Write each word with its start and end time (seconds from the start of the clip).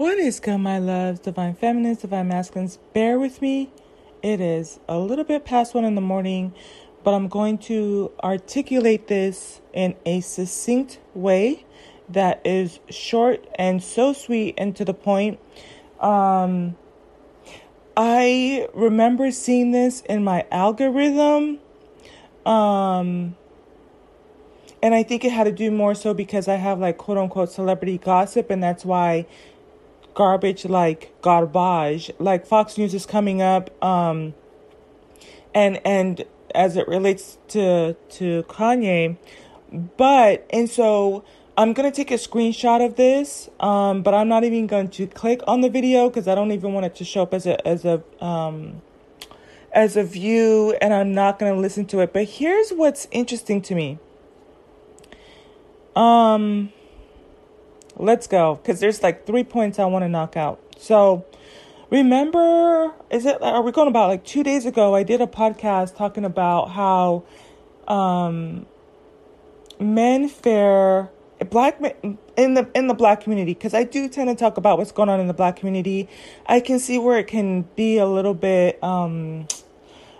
What 0.00 0.16
is 0.16 0.40
good, 0.40 0.56
my 0.56 0.78
loves, 0.78 1.20
divine 1.20 1.52
feminines, 1.52 1.98
divine 1.98 2.28
masculines? 2.28 2.78
Bear 2.94 3.18
with 3.18 3.42
me. 3.42 3.70
It 4.22 4.40
is 4.40 4.80
a 4.88 4.98
little 4.98 5.26
bit 5.26 5.44
past 5.44 5.74
one 5.74 5.84
in 5.84 5.94
the 5.94 6.00
morning, 6.00 6.54
but 7.04 7.12
I'm 7.12 7.28
going 7.28 7.58
to 7.68 8.10
articulate 8.24 9.08
this 9.08 9.60
in 9.74 9.94
a 10.06 10.22
succinct 10.22 11.00
way 11.12 11.66
that 12.08 12.40
is 12.46 12.80
short 12.88 13.46
and 13.56 13.82
so 13.82 14.14
sweet 14.14 14.54
and 14.56 14.74
to 14.76 14.86
the 14.86 14.94
point. 14.94 15.38
Um, 16.00 16.78
I 17.94 18.68
remember 18.72 19.30
seeing 19.30 19.72
this 19.72 20.00
in 20.00 20.24
my 20.24 20.46
algorithm. 20.50 21.58
Um, 22.46 23.36
and 24.82 24.94
I 24.94 25.02
think 25.02 25.24
it 25.24 25.32
had 25.32 25.44
to 25.44 25.52
do 25.52 25.70
more 25.70 25.94
so 25.94 26.14
because 26.14 26.48
I 26.48 26.54
have 26.54 26.78
like 26.78 26.96
quote 26.96 27.18
unquote 27.18 27.50
celebrity 27.50 27.98
gossip, 27.98 28.50
and 28.50 28.62
that's 28.62 28.84
why 28.84 29.26
garbage 30.14 30.64
like 30.64 31.12
garbage 31.22 32.10
like 32.18 32.46
Fox 32.46 32.76
News 32.78 32.94
is 32.94 33.06
coming 33.06 33.40
up 33.42 33.70
um 33.82 34.34
and 35.54 35.80
and 35.84 36.24
as 36.54 36.76
it 36.76 36.86
relates 36.88 37.38
to 37.48 37.94
to 38.10 38.42
Kanye 38.44 39.16
but 39.96 40.46
and 40.50 40.68
so 40.68 41.24
I'm 41.56 41.74
to 41.90 41.94
take 41.94 42.10
a 42.10 42.14
screenshot 42.14 42.84
of 42.84 42.96
this 42.96 43.48
um 43.60 44.02
but 44.02 44.14
I'm 44.14 44.28
not 44.28 44.44
even 44.44 44.66
going 44.66 44.88
to 44.88 45.06
click 45.06 45.40
on 45.46 45.60
the 45.60 45.70
video 45.70 46.10
cuz 46.10 46.26
I 46.26 46.34
don't 46.34 46.52
even 46.52 46.72
want 46.72 46.86
it 46.86 46.94
to 46.96 47.04
show 47.04 47.22
up 47.22 47.34
as 47.34 47.46
a 47.46 47.66
as 47.66 47.84
a 47.84 48.02
um 48.24 48.82
as 49.72 49.96
a 49.96 50.02
view 50.02 50.76
and 50.80 50.92
I'm 50.92 51.14
not 51.14 51.38
to 51.54 51.60
listen 51.60 51.86
to 51.86 52.00
it. 52.00 52.12
But 52.12 52.24
here's 52.24 52.70
what's 52.70 53.06
interesting 53.10 53.62
to 53.62 53.74
me. 53.74 53.98
Um 55.94 56.72
Let's 58.00 58.26
go. 58.26 58.56
Because 58.56 58.80
there's 58.80 59.02
like 59.02 59.26
three 59.26 59.44
points 59.44 59.78
I 59.78 59.84
want 59.84 60.04
to 60.04 60.08
knock 60.08 60.36
out. 60.36 60.60
So, 60.78 61.26
remember, 61.90 62.92
is 63.10 63.26
it, 63.26 63.42
are 63.42 63.62
we 63.62 63.72
going 63.72 63.88
about 63.88 64.08
like 64.08 64.24
two 64.24 64.42
days 64.42 64.64
ago? 64.64 64.94
I 64.94 65.02
did 65.02 65.20
a 65.20 65.26
podcast 65.26 65.96
talking 65.96 66.24
about 66.24 66.70
how 66.70 67.24
um, 67.86 68.66
men 69.78 70.28
fare 70.28 71.10
black 71.48 71.80
men 71.80 72.18
in 72.36 72.54
the 72.54 72.68
in 72.74 72.86
the 72.86 72.94
black 72.94 73.22
community 73.22 73.54
because 73.54 73.72
I 73.72 73.84
do 73.84 74.08
tend 74.08 74.28
to 74.28 74.34
talk 74.34 74.58
about 74.58 74.76
what's 74.76 74.92
going 74.92 75.08
on 75.08 75.20
in 75.20 75.26
the 75.26 75.34
black 75.34 75.56
community. 75.56 76.08
I 76.46 76.60
can 76.60 76.78
see 76.78 76.98
where 76.98 77.18
it 77.18 77.26
can 77.26 77.62
be 77.76 77.98
a 77.98 78.06
little 78.06 78.34
bit 78.34 78.82
um 78.82 79.48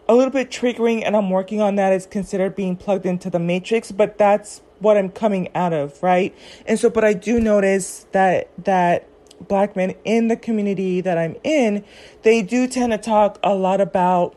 a 0.08 0.14
little 0.14 0.32
bit 0.32 0.50
triggering 0.50 1.02
and 1.04 1.16
I'm 1.16 1.30
working 1.30 1.60
on 1.60 1.76
that. 1.76 1.92
It's 1.92 2.06
considered 2.06 2.56
being 2.56 2.76
plugged 2.76 3.06
into 3.06 3.30
the 3.30 3.38
matrix, 3.38 3.92
but 3.92 4.18
that's 4.18 4.62
what 4.80 4.96
I'm 4.96 5.10
coming 5.10 5.48
out 5.54 5.72
of, 5.72 6.02
right? 6.02 6.34
And 6.66 6.78
so, 6.78 6.90
but 6.90 7.04
I 7.04 7.12
do 7.12 7.38
notice 7.38 8.06
that, 8.12 8.50
that 8.64 9.06
black 9.46 9.76
men 9.76 9.94
in 10.04 10.28
the 10.28 10.36
community 10.36 11.00
that 11.00 11.16
I'm 11.16 11.36
in, 11.44 11.84
they 12.22 12.42
do 12.42 12.66
tend 12.66 12.92
to 12.92 12.98
talk 12.98 13.38
a 13.42 13.54
lot 13.54 13.80
about 13.80 14.34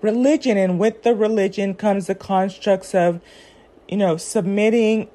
religion. 0.00 0.56
And 0.56 0.78
with 0.78 1.02
the 1.02 1.14
religion 1.14 1.74
comes 1.74 2.06
the 2.06 2.14
constructs 2.14 2.94
of, 2.94 3.20
you 3.88 3.96
know, 3.96 4.16
submitting, 4.16 5.08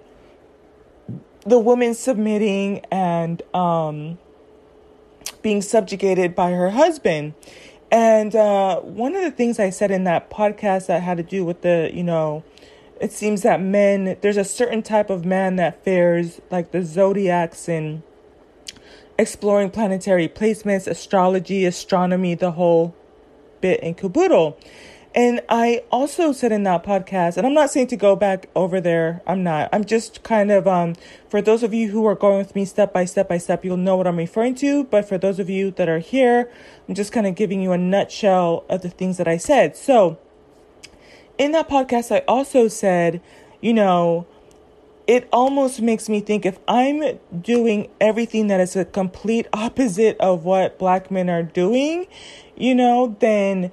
the 1.45 1.59
woman 1.59 1.94
submitting 1.94 2.86
and, 2.92 3.42
um, 3.53 4.17
being 5.42 5.61
subjugated 5.61 6.36
by 6.36 6.52
her 6.52 6.72
husband. 6.72 7.33
And 7.89 8.36
uh, 8.36 8.81
one 8.81 9.16
of 9.16 9.22
the 9.22 9.31
things 9.31 9.59
I 9.59 9.70
said 9.70 9.92
in 9.92 10.03
that 10.03 10.30
podcast 10.30 10.88
that 10.88 11.02
had 11.02 11.17
to 11.17 11.23
do 11.23 11.45
with 11.45 11.61
the, 11.61 11.89
you 11.94 12.03
know, 12.03 12.44
it 13.01 13.11
seems 13.11 13.41
that 13.43 13.61
men, 13.61 14.17
there's 14.21 14.37
a 14.37 14.43
certain 14.43 14.83
type 14.83 15.09
of 15.09 15.25
man 15.25 15.55
that 15.57 15.83
fares 15.83 16.41
like 16.49 16.71
the 16.71 16.83
zodiacs 16.83 17.67
and 17.67 18.03
exploring 19.17 19.71
planetary 19.71 20.27
placements, 20.27 20.87
astrology, 20.87 21.65
astronomy, 21.65 22.35
the 22.35 22.51
whole 22.51 22.95
bit 23.61 23.79
and 23.81 23.97
caboodle. 23.97 24.57
And 25.15 25.41
I 25.49 25.83
also 25.91 26.31
said 26.31 26.51
in 26.51 26.61
that 26.63 26.83
podcast, 26.83 27.37
and 27.37 27.47
I'm 27.47 27.53
not 27.53 27.71
saying 27.71 27.87
to 27.87 27.95
go 27.95 28.15
back 28.15 28.49
over 28.55 28.80
there. 28.80 29.23
I'm 29.25 29.41
not. 29.41 29.69
I'm 29.73 29.83
just 29.83 30.21
kind 30.21 30.52
of 30.52 30.67
um 30.67 30.93
for 31.27 31.41
those 31.41 31.63
of 31.63 31.73
you 31.73 31.89
who 31.89 32.05
are 32.05 32.13
going 32.13 32.37
with 32.37 32.53
me 32.55 32.65
step 32.65 32.93
by 32.93 33.05
step 33.05 33.27
by 33.27 33.39
step, 33.39 33.65
you'll 33.65 33.77
know 33.77 33.95
what 33.95 34.05
I'm 34.05 34.17
referring 34.17 34.53
to. 34.55 34.83
But 34.83 35.09
for 35.09 35.17
those 35.17 35.39
of 35.39 35.49
you 35.49 35.71
that 35.71 35.89
are 35.89 35.99
here, 35.99 36.52
I'm 36.87 36.93
just 36.93 37.11
kind 37.11 37.25
of 37.25 37.33
giving 37.33 37.61
you 37.61 37.71
a 37.71 37.77
nutshell 37.77 38.63
of 38.69 38.83
the 38.83 38.89
things 38.89 39.17
that 39.17 39.27
I 39.27 39.37
said. 39.37 39.75
So 39.75 40.19
in 41.37 41.52
that 41.52 41.70
podcast, 41.70 42.14
I 42.15 42.23
also 42.27 42.67
said, 42.67 43.21
you 43.61 43.73
know, 43.73 44.25
it 45.08 45.27
almost 45.31 45.81
makes 45.81 46.09
me 46.09 46.20
think 46.20 46.45
if 46.45 46.59
I'm 46.67 47.20
doing 47.42 47.89
everything 48.02 48.48
that 48.48 48.59
is 48.59 48.75
a 48.75 48.86
complete 48.86 49.48
opposite 49.53 50.17
of 50.20 50.43
what 50.43 50.77
black 50.77 51.09
men 51.09 51.30
are 51.30 51.43
doing, 51.43 52.08
you 52.55 52.75
know, 52.75 53.15
then 53.20 53.71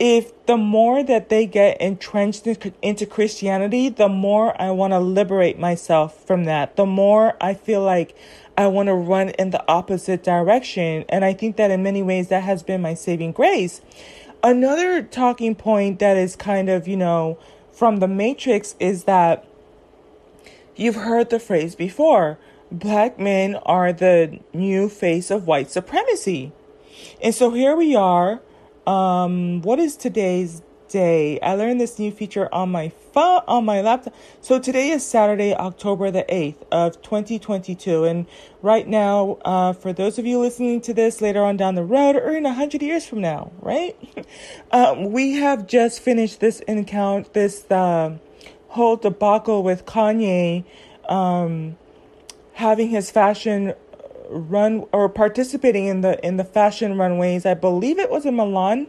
if 0.00 0.32
the 0.46 0.56
more 0.56 1.04
that 1.04 1.28
they 1.28 1.46
get 1.46 1.80
entrenched 1.80 2.46
into 2.46 3.06
Christianity, 3.06 3.88
the 3.88 4.08
more 4.08 4.60
I 4.60 4.70
want 4.72 4.92
to 4.92 4.98
liberate 4.98 5.58
myself 5.58 6.24
from 6.26 6.44
that. 6.44 6.76
The 6.76 6.84
more 6.84 7.36
I 7.40 7.54
feel 7.54 7.82
like 7.82 8.16
I 8.56 8.66
want 8.66 8.88
to 8.88 8.94
run 8.94 9.30
in 9.30 9.50
the 9.50 9.64
opposite 9.68 10.24
direction. 10.24 11.04
And 11.08 11.24
I 11.24 11.32
think 11.32 11.56
that 11.56 11.70
in 11.70 11.82
many 11.82 12.02
ways 12.02 12.28
that 12.28 12.42
has 12.42 12.62
been 12.62 12.82
my 12.82 12.94
saving 12.94 13.32
grace. 13.32 13.80
Another 14.44 15.02
talking 15.02 15.54
point 15.54 16.00
that 16.00 16.18
is 16.18 16.36
kind 16.36 16.68
of, 16.68 16.86
you 16.86 16.98
know, 16.98 17.38
from 17.72 17.96
the 17.96 18.06
Matrix 18.06 18.74
is 18.78 19.04
that 19.04 19.48
you've 20.76 20.96
heard 20.96 21.30
the 21.30 21.40
phrase 21.40 21.74
before 21.74 22.38
black 22.70 23.18
men 23.18 23.54
are 23.64 23.90
the 23.90 24.38
new 24.52 24.90
face 24.90 25.30
of 25.30 25.46
white 25.46 25.70
supremacy. 25.70 26.52
And 27.22 27.34
so 27.34 27.52
here 27.52 27.74
we 27.74 27.96
are. 27.96 28.42
Um, 28.86 29.62
what 29.62 29.78
is 29.78 29.96
today's 29.96 30.60
day. 30.94 31.40
I 31.40 31.56
learned 31.56 31.80
this 31.80 31.98
new 31.98 32.12
feature 32.12 32.48
on 32.54 32.70
my 32.70 32.88
phone, 32.88 33.42
on 33.48 33.64
my 33.64 33.80
laptop. 33.80 34.14
So 34.40 34.60
today 34.60 34.90
is 34.90 35.04
Saturday, 35.04 35.52
October 35.52 36.12
the 36.12 36.22
8th 36.28 36.62
of 36.70 37.02
2022. 37.02 38.04
And 38.04 38.26
right 38.62 38.86
now, 38.86 39.38
uh, 39.44 39.72
for 39.72 39.92
those 39.92 40.20
of 40.20 40.24
you 40.24 40.38
listening 40.38 40.80
to 40.82 40.94
this 40.94 41.20
later 41.20 41.42
on 41.42 41.56
down 41.56 41.74
the 41.74 41.82
road 41.82 42.14
or 42.14 42.30
in 42.30 42.46
a 42.46 42.54
hundred 42.54 42.80
years 42.80 43.04
from 43.04 43.20
now, 43.20 43.50
right? 43.60 43.96
um, 44.70 45.10
we 45.10 45.32
have 45.32 45.66
just 45.66 45.98
finished 45.98 46.38
this 46.38 46.60
encounter, 46.60 47.28
this, 47.32 47.68
uh, 47.72 48.16
whole 48.68 48.94
debacle 48.94 49.64
with 49.64 49.84
Kanye, 49.86 50.64
um, 51.08 51.76
having 52.52 52.90
his 52.90 53.10
fashion 53.10 53.74
run 54.30 54.84
or 54.92 55.08
participating 55.08 55.86
in 55.86 56.02
the 56.02 56.24
in 56.24 56.36
the 56.36 56.44
fashion 56.44 56.96
runways. 56.96 57.44
I 57.46 57.54
believe 57.54 57.98
it 57.98 58.10
was 58.10 58.24
in 58.24 58.36
Milan 58.36 58.86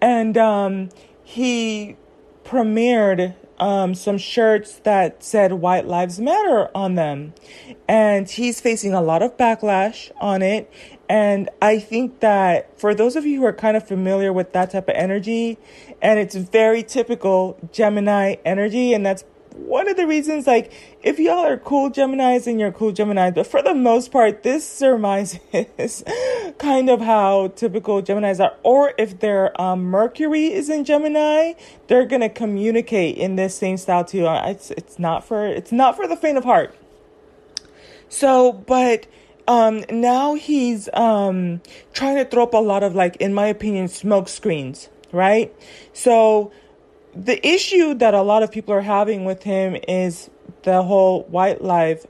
and 0.00 0.36
um, 0.36 0.88
he 1.22 1.96
premiered 2.44 3.34
um, 3.58 3.94
some 3.94 4.18
shirts 4.18 4.74
that 4.80 5.22
said 5.22 5.54
White 5.54 5.86
Lives 5.86 6.20
Matter 6.20 6.70
on 6.74 6.94
them. 6.94 7.34
And 7.88 8.28
he's 8.28 8.60
facing 8.60 8.92
a 8.92 9.00
lot 9.00 9.22
of 9.22 9.36
backlash 9.36 10.10
on 10.20 10.42
it. 10.42 10.70
And 11.08 11.48
I 11.62 11.78
think 11.78 12.20
that 12.20 12.78
for 12.78 12.94
those 12.94 13.16
of 13.16 13.24
you 13.24 13.40
who 13.40 13.46
are 13.46 13.52
kind 13.52 13.76
of 13.76 13.86
familiar 13.86 14.32
with 14.32 14.52
that 14.52 14.72
type 14.72 14.88
of 14.88 14.94
energy, 14.94 15.58
and 16.02 16.18
it's 16.18 16.34
very 16.34 16.82
typical 16.82 17.56
Gemini 17.72 18.36
energy, 18.44 18.92
and 18.92 19.06
that's 19.06 19.24
one 19.56 19.88
of 19.88 19.96
the 19.96 20.06
reasons, 20.06 20.46
like, 20.46 20.72
if 21.02 21.18
y'all 21.18 21.44
are 21.44 21.56
cool 21.56 21.90
Geminis 21.90 22.46
and 22.46 22.60
you're 22.60 22.72
cool 22.72 22.92
Geminis, 22.92 23.34
but 23.34 23.46
for 23.46 23.62
the 23.62 23.74
most 23.74 24.12
part, 24.12 24.42
this 24.42 24.68
surmises 24.68 25.40
kind 26.58 26.90
of 26.90 27.00
how 27.00 27.48
typical 27.48 28.02
Geminis 28.02 28.38
are. 28.38 28.54
Or 28.62 28.92
if 28.98 29.20
their 29.20 29.58
um, 29.60 29.84
Mercury 29.84 30.52
is 30.52 30.68
in 30.68 30.84
Gemini, 30.84 31.54
they're 31.88 32.06
gonna 32.06 32.28
communicate 32.28 33.16
in 33.16 33.36
this 33.36 33.56
same 33.56 33.76
style 33.76 34.04
too. 34.04 34.26
It's 34.26 34.70
it's 34.72 34.98
not 34.98 35.24
for 35.24 35.46
it's 35.46 35.72
not 35.72 35.96
for 35.96 36.06
the 36.06 36.16
faint 36.16 36.38
of 36.38 36.44
heart. 36.44 36.74
So, 38.08 38.52
but 38.52 39.06
um, 39.48 39.84
now 39.90 40.34
he's 40.34 40.88
um 40.92 41.60
trying 41.92 42.16
to 42.16 42.24
throw 42.24 42.44
up 42.44 42.54
a 42.54 42.58
lot 42.58 42.82
of 42.82 42.94
like, 42.94 43.16
in 43.16 43.34
my 43.34 43.46
opinion, 43.46 43.88
smoke 43.88 44.28
screens, 44.28 44.88
right? 45.12 45.54
So 45.92 46.52
the 47.16 47.44
issue 47.46 47.94
that 47.94 48.14
a 48.14 48.22
lot 48.22 48.42
of 48.42 48.52
people 48.52 48.74
are 48.74 48.82
having 48.82 49.24
with 49.24 49.42
him 49.42 49.76
is 49.88 50.28
the 50.62 50.82
whole 50.82 51.22
white 51.24 51.62
life 51.62 52.06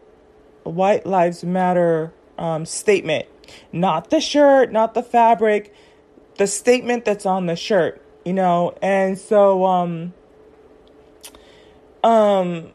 white 0.65 1.07
lives 1.07 1.45
matter 1.45 2.13
um, 2.39 2.67
statement. 2.67 3.27
Not 3.73 4.11
the 4.11 4.21
shirt 4.21 4.73
not 4.73 4.95
the 4.95 5.03
fabric 5.03 5.73
the 6.37 6.47
statement 6.47 7.05
that's 7.05 7.25
on 7.25 7.47
the 7.47 7.57
shirt 7.57 8.03
you 8.27 8.33
know? 8.33 8.77
And 8.83 9.17
so 9.17 9.65
um 9.65 10.13
um 12.03 12.73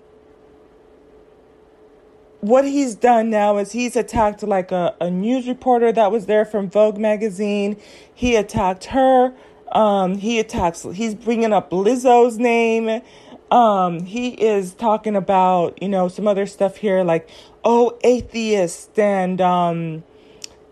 what 2.39 2.65
he's 2.65 2.95
done 2.95 3.29
now 3.29 3.57
is 3.57 3.71
he's 3.73 3.95
attacked 3.95 4.41
like 4.41 4.71
a, 4.71 4.95
a 4.99 5.11
news 5.11 5.47
reporter 5.47 5.91
that 5.91 6.11
was 6.11 6.25
there 6.25 6.45
from 6.45 6.69
Vogue 6.69 6.97
magazine. 6.97 7.77
He 8.11 8.35
attacked 8.35 8.85
her 8.85 9.33
um, 9.71 10.17
he 10.17 10.39
attacks, 10.39 10.85
he's 10.93 11.15
bringing 11.15 11.53
up 11.53 11.71
Lizzo's 11.71 12.37
name. 12.37 13.01
Um, 13.49 14.05
he 14.05 14.29
is 14.29 14.73
talking 14.73 15.15
about, 15.15 15.81
you 15.81 15.89
know, 15.89 16.07
some 16.07 16.27
other 16.27 16.45
stuff 16.45 16.77
here 16.77 17.03
like, 17.03 17.29
oh, 17.63 17.97
atheist 18.03 18.97
and 18.97 19.39
um 19.41 20.03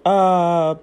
uh 0.05 0.75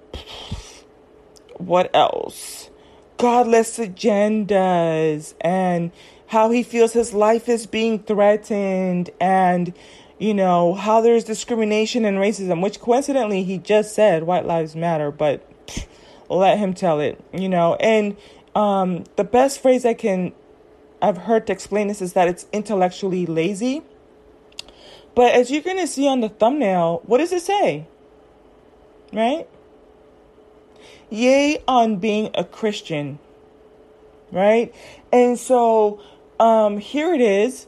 what 1.57 1.89
else? 1.95 2.69
Godless 3.17 3.79
agendas 3.79 5.33
and 5.41 5.91
how 6.27 6.51
he 6.51 6.61
feels 6.61 6.93
his 6.93 7.13
life 7.13 7.49
is 7.49 7.65
being 7.65 7.99
threatened 7.99 9.09
and 9.19 9.73
you 10.19 10.33
know 10.33 10.73
how 10.73 11.01
there's 11.01 11.23
discrimination 11.23 12.05
and 12.05 12.17
racism 12.17 12.61
which 12.61 12.79
coincidentally 12.79 13.43
he 13.43 13.57
just 13.57 13.95
said 13.95 14.23
white 14.23 14.45
lives 14.45 14.75
matter 14.75 15.09
but 15.09 15.49
let 16.29 16.57
him 16.57 16.73
tell 16.73 16.99
it 16.99 17.23
you 17.33 17.49
know? 17.49 17.75
And 17.75 18.17
um, 18.55 19.03
the 19.15 19.23
best 19.23 19.61
phrase 19.61 19.85
i 19.85 19.93
can 19.93 20.33
i've 21.01 21.17
heard 21.17 21.45
to 21.47 21.53
explain 21.53 21.87
this 21.87 22.01
is 22.01 22.13
that 22.13 22.27
it's 22.27 22.47
intellectually 22.51 23.25
lazy. 23.25 23.83
But 25.13 25.33
as 25.33 25.49
you're 25.49 25.63
going 25.63 25.77
to 25.77 25.87
see 25.87 26.07
on 26.07 26.21
the 26.21 26.29
thumbnail 26.29 27.01
what 27.05 27.19
does 27.19 27.31
it 27.31 27.41
say? 27.41 27.87
Right? 29.13 29.47
Yay 31.09 31.63
on 31.67 31.97
being 31.97 32.29
a 32.35 32.43
christian. 32.43 33.19
Right? 34.31 34.73
And 35.11 35.39
so 35.39 36.01
um, 36.39 36.77
here 36.77 37.13
it 37.13 37.21
is. 37.21 37.67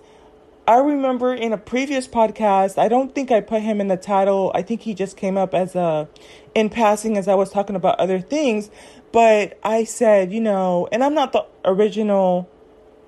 I 0.70 0.78
remember 0.78 1.34
in 1.34 1.52
a 1.52 1.58
previous 1.58 2.08
podcast, 2.08 2.78
I 2.78 2.90
don't 2.90 3.16
think 3.16 3.32
I 3.32 3.42
put 3.42 3.64
him 3.64 3.82
in 3.82 3.88
the 3.88 3.98
title. 3.98 4.52
I 4.54 4.62
think 4.62 4.82
he 4.82 4.94
just 4.94 5.18
came 5.18 5.36
up 5.36 5.56
as 5.56 5.76
a 5.76 6.08
in 6.54 6.70
passing 6.70 7.18
as 7.18 7.28
I 7.28 7.34
was 7.34 7.50
talking 7.50 7.76
about 7.76 8.00
other 8.00 8.20
things, 8.20 8.70
but 9.12 9.58
I 9.64 9.84
said, 9.84 10.32
you 10.32 10.40
know, 10.40 10.88
and 10.92 11.04
I'm 11.04 11.16
not 11.16 11.34
the 11.34 11.44
original 11.66 12.48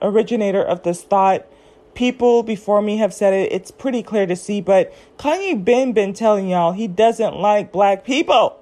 originator 0.01 0.63
of 0.63 0.81
this 0.81 1.03
thought. 1.03 1.45
People 1.93 2.41
before 2.41 2.81
me 2.81 2.97
have 2.97 3.13
said 3.13 3.31
it. 3.31 3.51
It's 3.51 3.69
pretty 3.69 4.01
clear 4.01 4.25
to 4.25 4.35
see, 4.35 4.59
but 4.59 4.91
Kanye 5.19 5.63
been 5.63 5.93
been 5.93 6.13
telling 6.13 6.49
y'all 6.49 6.71
he 6.71 6.87
doesn't 6.87 7.35
like 7.35 7.71
black 7.71 8.03
people. 8.03 8.59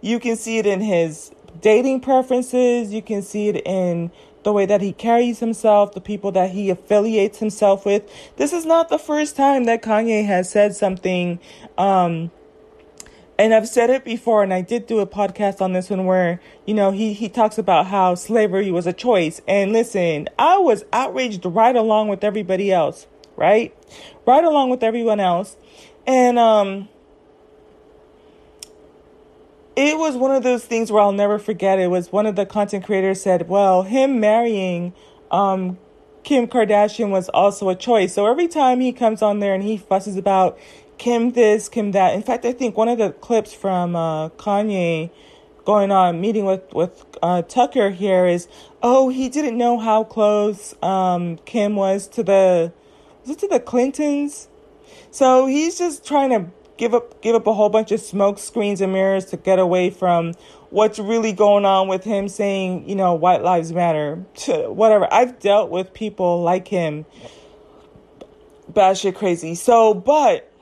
You 0.00 0.20
can 0.20 0.36
see 0.36 0.58
it 0.58 0.66
in 0.66 0.82
his 0.82 1.32
dating 1.60 2.00
preferences. 2.00 2.92
You 2.92 3.02
can 3.02 3.22
see 3.22 3.48
it 3.48 3.66
in 3.66 4.12
the 4.46 4.52
way 4.52 4.64
that 4.64 4.80
he 4.80 4.92
carries 4.92 5.40
himself, 5.40 5.92
the 5.92 6.00
people 6.00 6.30
that 6.30 6.52
he 6.52 6.70
affiliates 6.70 7.40
himself 7.40 7.84
with. 7.84 8.08
This 8.36 8.52
is 8.52 8.64
not 8.64 8.88
the 8.88 8.98
first 8.98 9.34
time 9.34 9.64
that 9.64 9.82
Kanye 9.82 10.24
has 10.24 10.48
said 10.48 10.76
something. 10.76 11.40
Um, 11.76 12.30
and 13.36 13.52
I've 13.52 13.66
said 13.66 13.90
it 13.90 14.04
before, 14.04 14.44
and 14.44 14.54
I 14.54 14.60
did 14.60 14.86
do 14.86 15.00
a 15.00 15.06
podcast 15.06 15.60
on 15.60 15.72
this 15.72 15.90
one 15.90 16.06
where, 16.06 16.40
you 16.64 16.74
know, 16.74 16.92
he, 16.92 17.12
he 17.12 17.28
talks 17.28 17.58
about 17.58 17.86
how 17.88 18.14
slavery 18.14 18.70
was 18.70 18.86
a 18.86 18.92
choice. 18.92 19.40
And 19.48 19.72
listen, 19.72 20.28
I 20.38 20.58
was 20.58 20.84
outraged 20.92 21.44
right 21.44 21.74
along 21.74 22.06
with 22.06 22.22
everybody 22.22 22.72
else, 22.72 23.08
right? 23.34 23.74
Right 24.28 24.44
along 24.44 24.70
with 24.70 24.84
everyone 24.84 25.18
else. 25.18 25.56
And, 26.06 26.38
um, 26.38 26.88
it 29.76 29.98
was 29.98 30.16
one 30.16 30.30
of 30.30 30.42
those 30.42 30.64
things 30.64 30.90
where 30.90 31.02
I'll 31.02 31.12
never 31.12 31.38
forget. 31.38 31.78
It 31.78 31.88
was 31.88 32.10
one 32.10 32.24
of 32.24 32.34
the 32.34 32.46
content 32.46 32.84
creators 32.86 33.20
said, 33.20 33.48
well, 33.48 33.82
him 33.82 34.18
marrying 34.18 34.94
um, 35.30 35.78
Kim 36.24 36.48
Kardashian 36.48 37.10
was 37.10 37.28
also 37.28 37.68
a 37.68 37.76
choice. 37.76 38.14
So 38.14 38.26
every 38.26 38.48
time 38.48 38.80
he 38.80 38.92
comes 38.92 39.20
on 39.20 39.40
there 39.40 39.54
and 39.54 39.62
he 39.62 39.76
fusses 39.76 40.16
about 40.16 40.58
Kim 40.96 41.32
this, 41.32 41.68
Kim 41.68 41.92
that. 41.92 42.14
In 42.14 42.22
fact, 42.22 42.46
I 42.46 42.52
think 42.52 42.76
one 42.76 42.88
of 42.88 42.96
the 42.96 43.12
clips 43.12 43.52
from 43.52 43.94
uh, 43.94 44.30
Kanye 44.30 45.10
going 45.66 45.92
on 45.92 46.20
meeting 46.20 46.46
with 46.46 46.72
with 46.72 47.04
uh, 47.22 47.42
Tucker 47.42 47.90
here 47.90 48.26
is, 48.26 48.48
oh, 48.82 49.10
he 49.10 49.28
didn't 49.28 49.58
know 49.58 49.78
how 49.78 50.04
close 50.04 50.74
um, 50.82 51.36
Kim 51.44 51.76
was 51.76 52.08
to 52.08 52.22
the 52.22 52.72
was 53.20 53.36
it 53.36 53.38
to 53.40 53.48
the 53.48 53.60
Clintons. 53.60 54.48
So 55.10 55.46
he's 55.46 55.76
just 55.76 56.06
trying 56.06 56.30
to 56.30 56.46
give 56.76 56.94
up 56.94 57.20
give 57.22 57.34
up 57.34 57.46
a 57.46 57.54
whole 57.54 57.68
bunch 57.68 57.92
of 57.92 58.00
smoke 58.00 58.38
screens 58.38 58.80
and 58.80 58.92
mirrors 58.92 59.26
to 59.26 59.36
get 59.36 59.58
away 59.58 59.90
from 59.90 60.34
what's 60.70 60.98
really 60.98 61.32
going 61.32 61.64
on 61.64 61.88
with 61.88 62.04
him 62.04 62.28
saying, 62.28 62.88
you 62.88 62.94
know, 62.94 63.14
white 63.14 63.42
lives 63.42 63.72
matter, 63.72 64.16
whatever. 64.48 65.12
I've 65.12 65.38
dealt 65.38 65.70
with 65.70 65.94
people 65.94 66.42
like 66.42 66.68
him, 66.68 67.06
bad 68.68 68.98
shit 68.98 69.14
crazy. 69.14 69.54
So, 69.54 69.94
but 69.94 70.52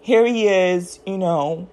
here 0.00 0.24
he 0.26 0.46
is, 0.46 1.00
you 1.06 1.18
know, 1.18 1.68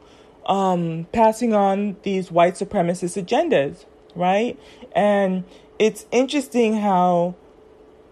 um, 0.46 1.08
passing 1.12 1.54
on 1.54 1.98
these 2.04 2.32
white 2.32 2.56
supremacist 2.56 3.22
agendas, 3.24 3.86
right? 4.16 4.60
And 4.96 5.44
it's 5.78 6.06
interesting 6.12 6.78
how, 6.78 7.36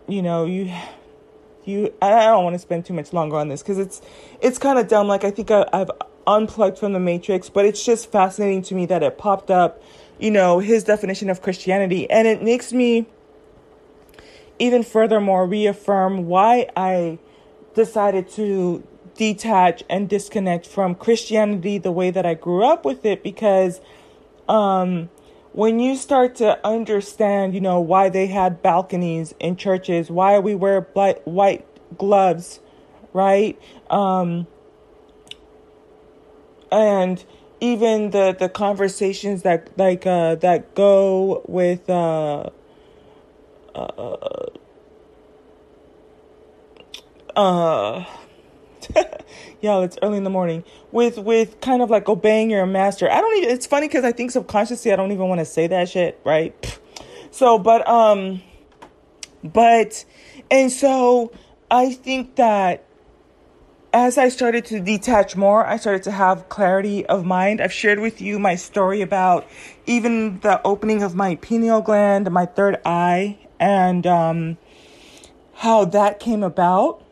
you 0.08 0.22
know, 0.22 0.46
you 0.46 0.72
you 1.66 1.94
I 2.02 2.26
don't 2.26 2.44
want 2.44 2.56
to 2.56 2.60
spend 2.60 2.86
too 2.86 2.94
much 2.94 3.14
longer 3.14 3.38
on 3.38 3.50
this 3.50 3.62
because 3.62 3.78
it's 3.78 4.02
it's 4.42 4.58
kind 4.58 4.80
of 4.80 4.88
dumb. 4.88 5.08
Like 5.08 5.24
I 5.24 5.32
think 5.32 5.52
I, 5.52 5.66
I've 5.74 5.92
unplugged 6.28 6.78
from 6.78 6.94
the 6.94 7.00
matrix, 7.00 7.50
but 7.50 7.66
it's 7.66 7.84
just 7.84 8.12
fascinating 8.12 8.62
to 8.64 8.76
me 8.76 8.86
that 8.88 9.04
it 9.04 9.18
popped 9.18 9.52
up. 9.52 9.82
You 10.20 10.32
know 10.32 10.60
his 10.60 10.84
definition 10.84 11.30
of 11.30 11.42
Christianity, 11.42 12.10
and 12.10 12.28
it 12.28 12.44
makes 12.44 12.72
me 12.72 13.08
even 14.60 14.84
furthermore 14.84 15.48
reaffirm 15.48 16.28
why 16.28 16.68
I 16.76 17.18
decided 17.74 18.30
to 18.32 18.84
detach 19.16 19.84
and 19.90 20.08
disconnect 20.08 20.68
from 20.68 20.96
Christianity 20.96 21.78
the 21.78 21.92
way 21.92 22.12
that 22.12 22.26
I 22.26 22.36
grew 22.36 22.64
up 22.64 22.86
with 22.86 23.06
it 23.06 23.24
because 23.24 23.82
um 24.48 25.10
when 25.54 25.80
you 25.80 25.96
start 25.96 26.36
to 26.36 26.66
understand, 26.66 27.54
you 27.54 27.62
know, 27.62 27.80
why 27.80 28.10
they 28.10 28.28
had 28.28 28.62
balconies 28.62 29.34
in 29.40 29.56
churches, 29.56 30.10
why 30.10 30.40
we 30.40 30.56
wear 30.56 30.82
white, 30.94 31.26
white 31.28 31.66
gloves, 31.98 32.60
right? 33.14 33.60
Um, 33.90 34.48
and 36.72 37.24
even 37.60 38.12
the 38.12 38.36
the 38.38 38.50
conversations 38.50 39.44
that 39.44 39.70
like 39.78 40.08
uh, 40.08 40.36
that 40.36 40.74
go 40.74 41.44
with 41.48 41.90
uh, 41.90 42.50
uh, 43.76 44.16
uh 47.36 48.06
y'all 49.62 49.84
it's 49.84 49.98
early 50.02 50.18
in 50.18 50.24
the 50.24 50.30
morning. 50.30 50.64
With 50.92 51.18
with 51.18 51.62
kind 51.62 51.82
of 51.82 51.90
like 51.90 52.10
obeying 52.10 52.50
your 52.50 52.66
master. 52.66 53.10
I 53.10 53.22
don't 53.22 53.38
even 53.38 53.50
it's 53.50 53.66
funny 53.66 53.88
because 53.88 54.04
i 54.04 54.12
think 54.12 54.32
subconsciously 54.32 54.92
i 54.92 54.96
don't 54.96 55.12
even 55.12 55.28
want 55.28 55.40
to 55.40 55.46
say 55.46 55.68
that 55.68 55.90
shit 55.90 56.20
right? 56.24 56.80
So 57.32 57.58
but 57.58 57.88
um 57.88 58.42
but 59.44 60.06
and 60.50 60.72
so 60.72 61.32
i 61.70 61.94
think 61.94 62.36
that 62.36 62.86
as 63.94 64.18
I 64.18 64.30
started 64.30 64.66
to 64.66 64.80
detach 64.80 65.36
more, 65.36 65.66
I 65.66 65.78
started 65.78 66.04
to 66.04 66.12
have 66.12 66.48
clarity 66.50 67.06
of 67.06 67.26
mind. 67.26 67.60
I've 67.60 67.74
shared 67.74 68.00
with 68.00 68.22
you 68.22 68.40
my 68.40 68.56
story 68.56 69.02
about 69.02 69.48
even 69.86 70.40
the 70.40 70.62
opening 70.66 71.04
of 71.04 71.14
my 71.14 71.36
pineal 71.36 71.82
gland, 71.82 72.32
my 72.32 72.46
third 72.46 72.80
eye, 72.86 73.38
and 73.60 74.08
um, 74.08 74.58
how 75.56 75.86
that 75.86 76.20
came 76.20 76.42
about 76.42 77.04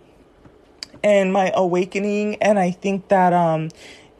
and 1.04 1.32
my 1.34 1.52
awakening 1.56 2.36
and 2.42 2.60
I 2.60 2.72
think 2.72 3.08
that 3.10 3.34
um 3.34 3.70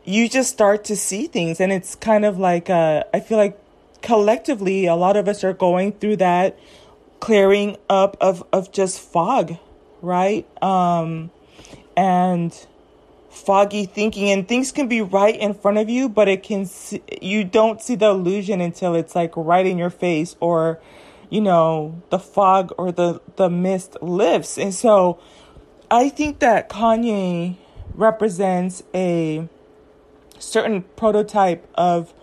you 0.06 0.30
just 0.30 0.52
start 0.52 0.86
to 0.86 0.96
see 0.96 1.28
things 1.28 1.60
and 1.60 1.72
it's 1.72 1.96
kind 1.96 2.26
of 2.26 2.40
like 2.40 2.70
uh 2.70 3.04
I 3.14 3.20
feel 3.20 3.38
like 3.38 3.60
collectively 4.02 4.86
a 4.86 4.96
lot 4.96 5.18
of 5.18 5.28
us 5.28 5.44
are 5.44 5.54
going 5.54 5.94
through 5.94 6.18
that 6.18 6.58
clearing 7.20 7.78
up 7.90 8.18
of 8.22 8.44
of 8.54 8.72
just 8.72 9.00
fog, 9.00 9.58
right? 10.02 10.48
Um 10.64 11.32
and 11.96 12.54
foggy 13.30 13.86
thinking 13.86 14.30
and 14.30 14.48
things 14.48 14.72
can 14.72 14.88
be 14.88 15.02
right 15.02 15.40
in 15.40 15.54
front 15.54 15.78
of 15.78 15.88
you 15.88 16.10
but 16.10 16.28
it 16.28 16.42
can 16.42 16.66
see, 16.66 17.02
you 17.22 17.44
don't 17.44 17.82
see 17.82 17.96
the 17.96 18.08
illusion 18.08 18.60
until 18.60 18.96
it's 18.96 19.16
like 19.16 19.32
right 19.38 19.66
in 19.66 19.78
your 19.78 19.90
face 19.90 20.36
or 20.40 20.80
you 21.30 21.40
know 21.40 22.02
the 22.10 22.18
fog 22.18 22.74
or 22.78 22.92
the 22.92 23.22
the 23.36 23.50
mist 23.50 23.96
lifts 24.02 24.58
and 24.58 24.74
so 24.74 25.20
I 25.92 26.10
think 26.10 26.40
that 26.40 26.70
Kanye 26.70 27.58
represents 27.96 28.84
a 28.94 29.48
certain 30.38 30.84
prototype 30.96 31.68
of 31.76 32.14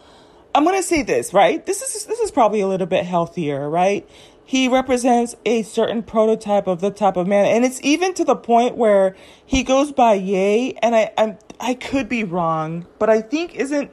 I'm 0.54 0.64
going 0.64 0.76
to 0.76 0.82
say 0.82 1.02
this, 1.02 1.34
right? 1.34 1.64
This 1.66 1.82
is 1.82 2.06
this 2.06 2.20
is 2.20 2.30
probably 2.30 2.60
a 2.60 2.66
little 2.66 2.86
bit 2.86 3.04
healthier, 3.04 3.68
right? 3.68 4.08
He 4.44 4.68
represents 4.68 5.34
a 5.44 5.64
certain 5.64 6.02
prototype 6.02 6.68
of 6.68 6.80
the 6.80 6.90
type 6.90 7.16
of 7.16 7.26
man 7.26 7.44
and 7.46 7.64
it's 7.64 7.80
even 7.82 8.14
to 8.14 8.24
the 8.24 8.36
point 8.36 8.76
where 8.76 9.16
he 9.44 9.62
goes 9.64 9.90
by 9.90 10.14
Ye 10.14 10.74
and 10.82 10.94
I 10.94 11.12
I'm 11.18 11.38
I 11.58 11.74
could 11.74 12.08
be 12.08 12.22
wrong, 12.22 12.86
but 12.98 13.10
I 13.10 13.20
think 13.20 13.56
isn't 13.56 13.90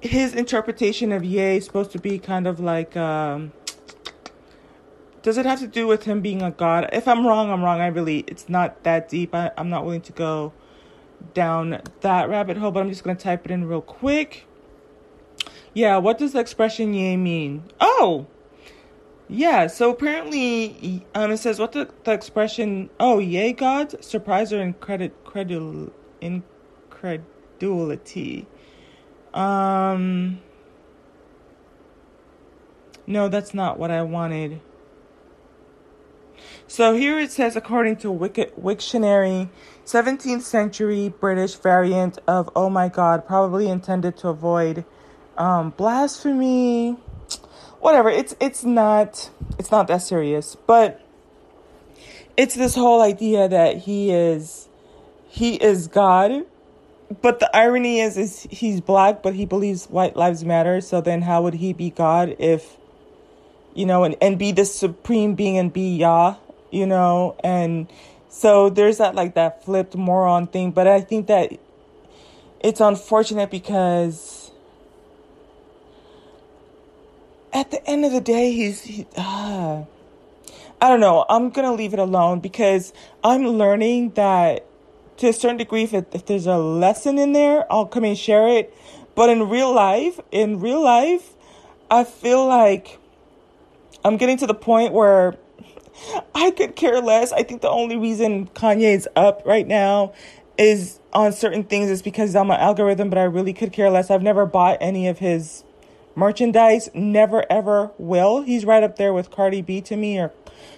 his 0.00 0.34
interpretation 0.34 1.12
of 1.12 1.24
Ye 1.24 1.60
supposed 1.60 1.90
to 1.92 1.98
be 1.98 2.18
kind 2.18 2.46
of 2.46 2.60
like 2.60 2.96
um 2.96 3.52
does 5.22 5.38
it 5.38 5.46
have 5.46 5.60
to 5.60 5.66
do 5.66 5.86
with 5.86 6.04
him 6.04 6.20
being 6.20 6.42
a 6.42 6.50
god? 6.50 6.88
If 6.92 7.08
I'm 7.08 7.26
wrong, 7.26 7.50
I'm 7.50 7.62
wrong. 7.62 7.80
I 7.80 7.86
really, 7.88 8.20
it's 8.26 8.48
not 8.48 8.82
that 8.84 9.08
deep. 9.08 9.34
I, 9.34 9.50
I'm 9.56 9.70
not 9.70 9.84
willing 9.84 10.00
to 10.02 10.12
go 10.12 10.52
down 11.34 11.80
that 12.00 12.28
rabbit 12.28 12.56
hole, 12.56 12.70
but 12.70 12.80
I'm 12.80 12.88
just 12.88 13.04
going 13.04 13.16
to 13.16 13.22
type 13.22 13.44
it 13.44 13.50
in 13.50 13.66
real 13.66 13.82
quick. 13.82 14.46
Yeah, 15.74 15.98
what 15.98 16.18
does 16.18 16.32
the 16.32 16.40
expression 16.40 16.94
Ye 16.94 17.16
mean? 17.16 17.64
Oh, 17.80 18.26
Yeah, 19.28 19.68
so 19.68 19.90
apparently, 19.90 21.06
um, 21.14 21.30
it 21.30 21.36
says 21.36 21.60
what 21.60 21.72
the, 21.72 21.88
the 22.02 22.12
expression, 22.12 22.90
oh, 22.98 23.20
yay, 23.20 23.52
God, 23.52 24.02
surprise 24.02 24.52
or 24.52 24.58
incredul- 24.58 25.12
credul- 25.24 25.92
incredulity. 26.20 28.48
Um, 29.32 30.40
no, 33.06 33.28
that's 33.28 33.54
not 33.54 33.78
what 33.78 33.92
I 33.92 34.02
wanted. 34.02 34.60
So 36.70 36.94
here 36.94 37.18
it 37.18 37.32
says, 37.32 37.56
according 37.56 37.96
to 37.96 38.12
Wiktionary, 38.12 39.48
17th 39.84 40.42
century 40.42 41.08
British 41.08 41.56
variant 41.56 42.20
of 42.28 42.48
"Oh 42.54 42.70
my 42.70 42.88
God," 42.88 43.26
probably 43.26 43.68
intended 43.68 44.16
to 44.18 44.28
avoid 44.28 44.84
um, 45.36 45.70
blasphemy. 45.70 46.92
Whatever. 47.80 48.08
It's 48.08 48.36
it's 48.38 48.62
not 48.62 49.30
it's 49.58 49.72
not 49.72 49.88
that 49.88 50.02
serious, 50.02 50.56
but 50.68 51.04
it's 52.36 52.54
this 52.54 52.76
whole 52.76 53.02
idea 53.02 53.48
that 53.48 53.78
he 53.78 54.12
is 54.12 54.68
he 55.26 55.56
is 55.56 55.88
God. 55.88 56.46
But 57.20 57.40
the 57.40 57.50
irony 57.52 57.98
is, 57.98 58.16
is 58.16 58.46
he's 58.48 58.80
black, 58.80 59.24
but 59.24 59.34
he 59.34 59.44
believes 59.44 59.86
white 59.86 60.14
lives 60.14 60.44
matter. 60.44 60.80
So 60.80 61.00
then, 61.00 61.22
how 61.22 61.42
would 61.42 61.54
he 61.54 61.72
be 61.72 61.90
God 61.90 62.36
if, 62.38 62.76
you 63.74 63.86
know, 63.86 64.04
and, 64.04 64.14
and 64.22 64.38
be 64.38 64.52
the 64.52 64.64
supreme 64.64 65.34
being 65.34 65.58
and 65.58 65.72
be 65.72 65.96
Yah? 65.96 66.36
You 66.70 66.86
know, 66.86 67.36
and 67.42 67.90
so 68.28 68.70
there's 68.70 68.98
that 68.98 69.14
like 69.14 69.34
that 69.34 69.64
flipped 69.64 69.94
moron 69.96 70.46
thing. 70.46 70.70
But 70.70 70.86
I 70.86 71.00
think 71.00 71.26
that 71.26 71.52
it's 72.60 72.80
unfortunate 72.80 73.50
because 73.50 74.50
at 77.52 77.70
the 77.70 77.84
end 77.88 78.04
of 78.04 78.12
the 78.12 78.20
day, 78.20 78.52
he's. 78.52 78.82
He, 78.82 79.06
uh, 79.16 79.84
I 80.82 80.88
don't 80.88 81.00
know. 81.00 81.26
I'm 81.28 81.50
gonna 81.50 81.74
leave 81.74 81.92
it 81.92 81.98
alone 81.98 82.40
because 82.40 82.94
I'm 83.22 83.46
learning 83.46 84.10
that 84.12 84.66
to 85.18 85.28
a 85.28 85.32
certain 85.34 85.58
degree, 85.58 85.82
if, 85.82 85.92
it, 85.92 86.08
if 86.12 86.24
there's 86.24 86.46
a 86.46 86.56
lesson 86.56 87.18
in 87.18 87.34
there, 87.34 87.70
I'll 87.70 87.84
come 87.84 88.04
and 88.04 88.16
share 88.16 88.48
it. 88.48 88.74
But 89.14 89.28
in 89.28 89.50
real 89.50 89.72
life, 89.72 90.18
in 90.32 90.60
real 90.60 90.82
life, 90.82 91.34
I 91.90 92.04
feel 92.04 92.46
like 92.46 92.98
I'm 94.02 94.16
getting 94.16 94.38
to 94.38 94.46
the 94.46 94.54
point 94.54 94.94
where 94.94 95.36
I 96.34 96.50
could 96.50 96.76
care 96.76 97.00
less. 97.00 97.32
I 97.32 97.42
think 97.42 97.62
the 97.62 97.70
only 97.70 97.96
reason 97.96 98.48
Kanye 98.48 98.94
is 98.94 99.08
up 99.16 99.42
right 99.44 99.66
now 99.66 100.12
is 100.58 101.00
on 101.12 101.32
certain 101.32 101.64
things 101.64 101.90
is 101.90 102.02
because 102.02 102.36
I'm 102.36 102.50
an 102.50 102.60
algorithm, 102.60 103.10
but 103.10 103.18
I 103.18 103.24
really 103.24 103.52
could 103.52 103.72
care 103.72 103.90
less. 103.90 104.10
I've 104.10 104.22
never 104.22 104.46
bought 104.46 104.78
any 104.80 105.08
of 105.08 105.18
his 105.18 105.64
merchandise, 106.14 106.90
never 106.94 107.44
ever 107.50 107.90
will. 107.98 108.42
He's 108.42 108.64
right 108.64 108.82
up 108.82 108.96
there 108.96 109.12
with 109.12 109.30
Cardi 109.30 109.62
B 109.62 109.80
to 109.82 109.96
me, 109.96 110.18
or 110.18 110.32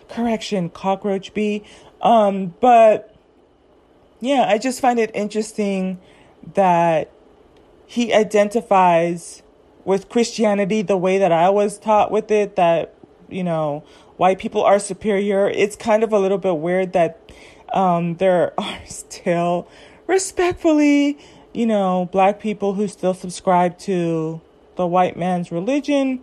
correction, 0.09 0.71
Cockroach 0.71 1.35
B. 1.35 1.65
Um, 2.01 2.55
but 2.61 3.15
yeah, 4.21 4.47
I 4.49 4.59
just 4.59 4.81
find 4.81 4.99
it 4.99 5.11
interesting 5.15 6.01
that 6.55 7.11
he 7.87 8.13
identifies 8.13 9.43
with 9.85 10.09
Christianity 10.09 10.83
the 10.83 10.97
way 10.97 11.19
that 11.19 11.33
I 11.33 11.51
was 11.51 11.79
taught 11.79 12.11
with 12.11 12.31
it, 12.31 12.57
that, 12.57 12.95
you 13.29 13.43
know, 13.43 13.85
white 14.23 14.39
people 14.39 14.63
are 14.63 14.79
superior. 14.79 15.49
It's 15.49 15.75
kind 15.75 16.05
of 16.05 16.13
a 16.13 16.19
little 16.21 16.39
bit 16.39 16.57
weird 16.57 16.93
that 16.93 17.19
um, 17.73 18.15
there 18.19 18.55
are 18.59 18.79
still, 18.87 19.67
respectfully, 20.07 21.19
you 21.53 21.67
know, 21.67 22.09
black 22.13 22.39
people 22.39 22.75
who 22.75 22.87
still 22.87 23.15
subscribe 23.15 23.79
to 23.79 24.41
the 24.77 24.87
white 24.87 25.17
man's 25.17 25.51
religion. 25.51 26.21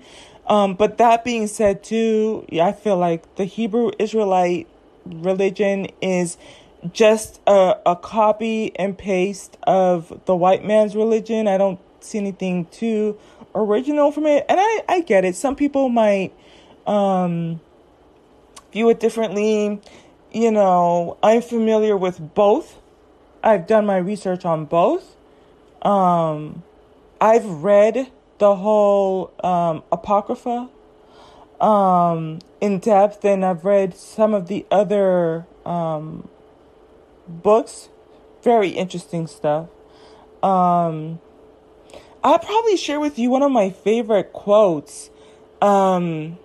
Um, 0.47 0.75
but 0.75 0.97
that 0.99 1.25
being 1.25 1.47
said, 1.47 1.83
too, 1.83 2.45
I 2.53 2.71
feel 2.71 2.95
like 2.95 3.35
the 3.35 3.43
Hebrew 3.43 3.91
Israelite 3.99 4.69
religion 5.05 5.87
is 6.01 6.37
just 6.93 7.41
a, 7.47 7.75
a 7.85 7.97
copy 7.97 8.71
and 8.79 8.97
paste 8.97 9.57
of 9.63 10.21
the 10.23 10.37
white 10.37 10.63
man's 10.63 10.95
religion. 10.95 11.49
I 11.49 11.57
don't 11.57 11.81
see 11.99 12.17
anything 12.17 12.65
too 12.67 13.19
original 13.53 14.13
from 14.13 14.25
it. 14.25 14.45
And 14.47 14.57
I, 14.57 14.83
I 14.87 15.01
get 15.01 15.25
it. 15.25 15.35
Some 15.35 15.57
people 15.57 15.89
might 15.89 16.31
um, 16.87 17.59
view 18.71 18.89
it 18.89 18.99
differently. 18.99 19.81
You 20.31 20.51
know, 20.51 21.17
I'm 21.23 21.41
familiar 21.41 21.97
with 21.97 22.33
both. 22.35 22.79
I've 23.43 23.67
done 23.67 23.85
my 23.85 23.97
research 23.97 24.45
on 24.45 24.65
both. 24.65 25.15
Um, 25.81 26.63
I've 27.21 27.45
read 27.45 28.11
the 28.37 28.55
whole 28.55 29.31
um, 29.43 29.83
Apocrypha 29.91 30.69
um, 31.59 32.39
in 32.61 32.79
depth, 32.79 33.23
and 33.25 33.45
I've 33.45 33.65
read 33.65 33.95
some 33.95 34.33
of 34.33 34.47
the 34.47 34.65
other 34.71 35.45
um, 35.65 36.27
books. 37.27 37.89
Very 38.43 38.69
interesting 38.69 39.27
stuff. 39.27 39.67
Um, 40.41 41.19
I'll 42.23 42.39
probably 42.39 42.77
share 42.77 42.99
with 42.99 43.19
you 43.19 43.29
one 43.29 43.43
of 43.43 43.51
my 43.51 43.69
favorite 43.69 44.33
quotes. 44.33 45.09
Um, 45.61 46.37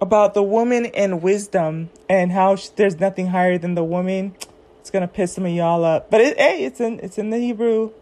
about 0.00 0.34
the 0.34 0.42
woman 0.42 0.86
and 0.86 1.22
wisdom 1.22 1.90
and 2.08 2.32
how 2.32 2.56
there's 2.76 2.98
nothing 2.98 3.28
higher 3.28 3.58
than 3.58 3.74
the 3.74 3.84
woman. 3.84 4.34
It's 4.80 4.90
gonna 4.90 5.08
piss 5.08 5.34
some 5.34 5.44
of 5.44 5.52
y'all 5.52 5.84
up, 5.84 6.10
but 6.10 6.20
it, 6.20 6.38
hey, 6.38 6.64
it's 6.64 6.80
in 6.80 7.00
it's 7.00 7.18
in 7.18 7.30
the 7.30 7.38
Hebrew 7.38 7.92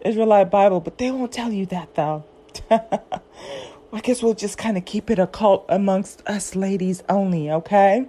Israelite 0.00 0.50
Bible, 0.50 0.80
but 0.80 0.98
they 0.98 1.10
won't 1.10 1.32
tell 1.32 1.52
you 1.52 1.66
that 1.66 1.94
though. 1.94 2.24
I 2.70 4.00
guess 4.00 4.22
we'll 4.22 4.34
just 4.34 4.58
kind 4.58 4.76
of 4.76 4.84
keep 4.84 5.10
it 5.10 5.18
a 5.18 5.26
cult 5.26 5.64
amongst 5.68 6.26
us 6.26 6.54
ladies 6.56 7.02
only, 7.08 7.50
okay? 7.50 8.06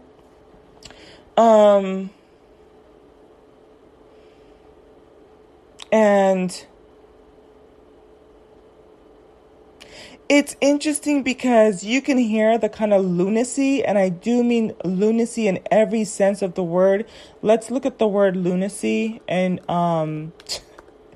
Um, 1.37 2.09
and 5.91 6.65
it's 10.29 10.57
interesting 10.59 11.23
because 11.23 11.83
you 11.83 12.01
can 12.01 12.17
hear 12.17 12.57
the 12.57 12.67
kind 12.69 12.93
of 12.93 13.05
lunacy, 13.05 13.83
and 13.83 13.97
I 13.97 14.09
do 14.09 14.43
mean 14.43 14.73
lunacy 14.83 15.47
in 15.47 15.59
every 15.71 16.03
sense 16.03 16.41
of 16.41 16.55
the 16.55 16.63
word. 16.63 17.05
Let's 17.41 17.71
look 17.71 17.85
at 17.85 17.97
the 17.97 18.07
word 18.07 18.35
lunacy, 18.35 19.21
and 19.27 19.59
um, 19.69 20.33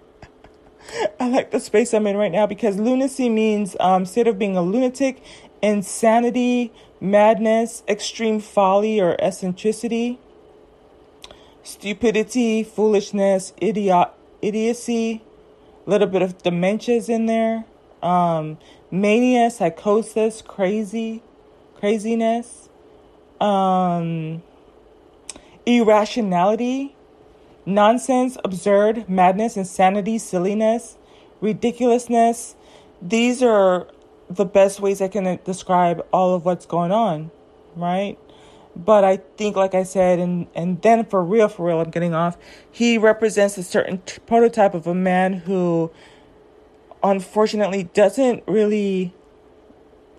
I 1.19 1.27
like 1.27 1.51
the 1.51 1.59
space 1.59 1.93
I'm 1.93 2.07
in 2.07 2.15
right 2.15 2.31
now 2.31 2.47
because 2.47 2.77
lunacy 2.77 3.27
means 3.27 3.75
um, 3.79 4.05
state 4.05 4.27
of 4.27 4.39
being 4.39 4.55
a 4.55 4.61
lunatic, 4.61 5.21
insanity, 5.61 6.71
madness, 7.01 7.83
extreme 7.89 8.39
folly 8.39 9.01
or 9.01 9.15
eccentricity, 9.19 10.19
stupidity, 11.63 12.63
foolishness, 12.63 13.51
idiot, 13.57 14.09
idiocy, 14.41 15.21
a 15.85 15.89
little 15.89 16.07
bit 16.07 16.21
of 16.21 16.37
dementia's 16.43 17.09
in 17.09 17.25
there. 17.25 17.65
Um, 18.01 18.57
mania, 18.91 19.49
psychosis, 19.49 20.41
crazy, 20.41 21.23
craziness, 21.75 22.69
um, 23.39 24.43
irrationality, 25.65 26.95
nonsense, 27.65 28.37
absurd, 28.43 29.09
madness, 29.09 29.57
insanity, 29.57 30.17
silliness, 30.17 30.97
ridiculousness. 31.39 32.55
These 33.01 33.41
are 33.41 33.87
the 34.29 34.45
best 34.45 34.79
ways 34.79 35.01
I 35.01 35.07
can 35.07 35.39
describe 35.43 36.05
all 36.11 36.35
of 36.35 36.45
what's 36.45 36.65
going 36.65 36.91
on, 36.91 37.31
right? 37.75 38.17
But 38.75 39.03
I 39.03 39.17
think, 39.37 39.55
like 39.55 39.73
I 39.73 39.83
said, 39.83 40.19
and, 40.19 40.47
and 40.55 40.81
then 40.81 41.05
for 41.05 41.23
real, 41.23 41.49
for 41.49 41.67
real, 41.67 41.81
I'm 41.81 41.89
getting 41.89 42.13
off. 42.13 42.37
He 42.71 42.97
represents 42.97 43.57
a 43.57 43.63
certain 43.63 44.01
t- 44.05 44.19
prototype 44.25 44.73
of 44.73 44.87
a 44.87 44.95
man 44.95 45.33
who 45.33 45.91
unfortunately 47.03 47.83
doesn't 47.93 48.43
really 48.47 49.13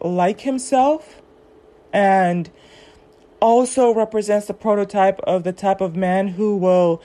like 0.00 0.40
himself 0.40 1.22
and 1.92 2.50
also 3.40 3.92
represents 3.92 4.46
the 4.46 4.54
prototype 4.54 5.20
of 5.20 5.44
the 5.44 5.52
type 5.52 5.80
of 5.80 5.96
man 5.96 6.28
who 6.28 6.56
will 6.56 7.02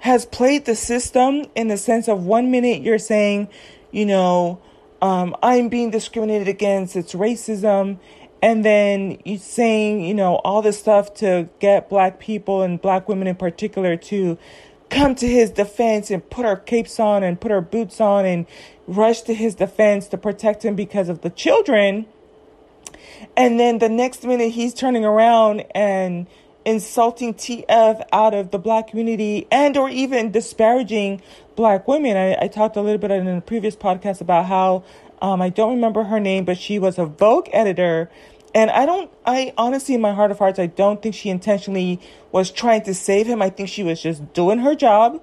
has 0.00 0.26
played 0.26 0.64
the 0.66 0.74
system 0.76 1.44
in 1.54 1.68
the 1.68 1.76
sense 1.76 2.06
of 2.08 2.24
one 2.24 2.50
minute 2.50 2.82
you're 2.82 2.98
saying, 2.98 3.48
you 3.90 4.04
know, 4.04 4.60
um, 5.00 5.34
I'm 5.42 5.68
being 5.68 5.90
discriminated 5.90 6.48
against, 6.48 6.96
it's 6.96 7.14
racism, 7.14 7.98
and 8.42 8.64
then 8.64 9.18
you 9.24 9.38
saying, 9.38 10.02
you 10.02 10.14
know, 10.14 10.36
all 10.36 10.62
this 10.62 10.78
stuff 10.78 11.14
to 11.14 11.48
get 11.60 11.88
black 11.88 12.18
people 12.20 12.62
and 12.62 12.80
black 12.80 13.08
women 13.08 13.26
in 13.26 13.36
particular 13.36 13.96
to 13.96 14.38
come 14.90 15.14
to 15.16 15.26
his 15.26 15.50
defense 15.50 16.10
and 16.10 16.28
put 16.30 16.46
our 16.46 16.56
capes 16.56 17.00
on 17.00 17.22
and 17.22 17.40
put 17.40 17.50
our 17.50 17.60
boots 17.60 18.00
on 18.00 18.24
and 18.24 18.46
rush 18.86 19.22
to 19.22 19.34
his 19.34 19.54
defense 19.54 20.06
to 20.08 20.18
protect 20.18 20.64
him 20.64 20.74
because 20.74 21.08
of 21.08 21.22
the 21.22 21.30
children. 21.30 22.06
And 23.36 23.58
then 23.58 23.78
the 23.78 23.88
next 23.88 24.24
minute 24.24 24.52
he's 24.52 24.74
turning 24.74 25.04
around 25.04 25.64
and 25.74 26.26
insulting 26.64 27.32
TF 27.32 28.04
out 28.12 28.34
of 28.34 28.50
the 28.50 28.58
black 28.58 28.88
community 28.88 29.46
and 29.50 29.76
or 29.76 29.88
even 29.88 30.32
disparaging 30.32 31.22
black 31.54 31.86
women. 31.86 32.16
I, 32.16 32.44
I 32.44 32.48
talked 32.48 32.76
a 32.76 32.82
little 32.82 32.98
bit 32.98 33.10
in 33.10 33.26
a 33.28 33.40
previous 33.40 33.76
podcast 33.76 34.20
about 34.20 34.46
how 34.46 34.84
um, 35.22 35.40
I 35.40 35.48
don't 35.48 35.74
remember 35.74 36.04
her 36.04 36.20
name, 36.20 36.44
but 36.44 36.58
she 36.58 36.78
was 36.78 36.98
a 36.98 37.06
Vogue 37.06 37.48
editor 37.52 38.10
And 38.56 38.70
I 38.70 38.86
don't, 38.86 39.10
I 39.26 39.52
honestly, 39.58 39.94
in 39.94 40.00
my 40.00 40.14
heart 40.14 40.30
of 40.30 40.38
hearts, 40.38 40.58
I 40.58 40.64
don't 40.64 41.02
think 41.02 41.14
she 41.14 41.28
intentionally 41.28 42.00
was 42.32 42.50
trying 42.50 42.84
to 42.84 42.94
save 42.94 43.26
him. 43.26 43.42
I 43.42 43.50
think 43.50 43.68
she 43.68 43.82
was 43.82 44.00
just 44.00 44.32
doing 44.32 44.60
her 44.60 44.74
job 44.74 45.20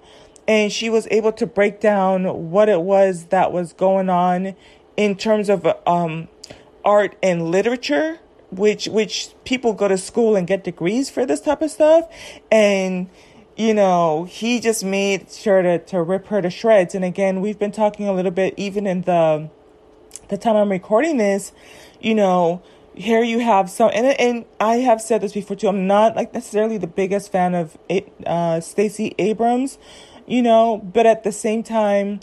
and 0.48 0.72
she 0.72 0.88
was 0.88 1.08
able 1.10 1.32
to 1.32 1.48
break 1.48 1.80
down 1.80 2.52
what 2.52 2.70
it 2.70 2.82
was 2.82 3.25
that 3.25 3.52
was 3.52 3.74
going 3.74 4.08
on 4.08 4.56
in 4.98 5.16
terms 5.16 5.50
of 5.50 5.66
um, 5.88 6.28
art 6.86 7.16
and 7.24 7.50
literature, 7.50 8.20
which 8.52 8.86
which 8.88 9.30
people 9.46 9.74
go 9.74 9.88
to 9.88 9.98
school 9.98 10.36
and 10.36 10.46
get 10.46 10.63
degrees 10.63 11.10
for 11.10 11.25
this 11.25 11.42
type 11.42 11.62
of 11.62 11.72
stuff, 11.72 12.08
and 12.52 13.10
you 13.56 13.74
know 13.74 14.25
he 14.25 14.60
just 14.60 14.84
made 14.84 15.32
sure 15.32 15.62
to 15.62 15.80
to 15.80 16.02
rip 16.02 16.28
her 16.28 16.42
to 16.42 16.50
shreds. 16.50 16.94
And 16.94 17.06
again, 17.06 17.42
we've 17.42 17.58
been 17.58 17.72
talking 17.72 18.08
a 18.08 18.13
little 18.13 18.32
bit 18.32 18.54
even 18.58 18.86
in 18.86 19.04
the 19.04 19.50
the 20.30 20.38
time 20.38 20.56
I'm 20.56 20.70
recording 20.70 21.18
this, 21.18 21.52
you 22.02 22.16
know. 22.16 22.62
Here 22.95 23.23
you 23.23 23.39
have 23.39 23.69
some, 23.69 23.89
and 23.93 24.07
and 24.19 24.45
I 24.59 24.75
have 24.75 25.01
said 25.01 25.21
this 25.21 25.33
before 25.33 25.55
too. 25.55 25.67
I'm 25.67 25.88
not 25.88 26.15
like 26.15 26.33
necessarily 26.33 26.77
the 26.77 26.88
biggest 26.88 27.31
fan 27.31 27.55
of 27.55 27.77
uh, 28.25 28.59
Stacey 28.59 29.15
Abrams, 29.17 29.79
you 30.27 30.41
know, 30.41 30.77
but 30.77 31.05
at 31.05 31.23
the 31.23 31.31
same 31.31 31.63
time, 31.63 32.19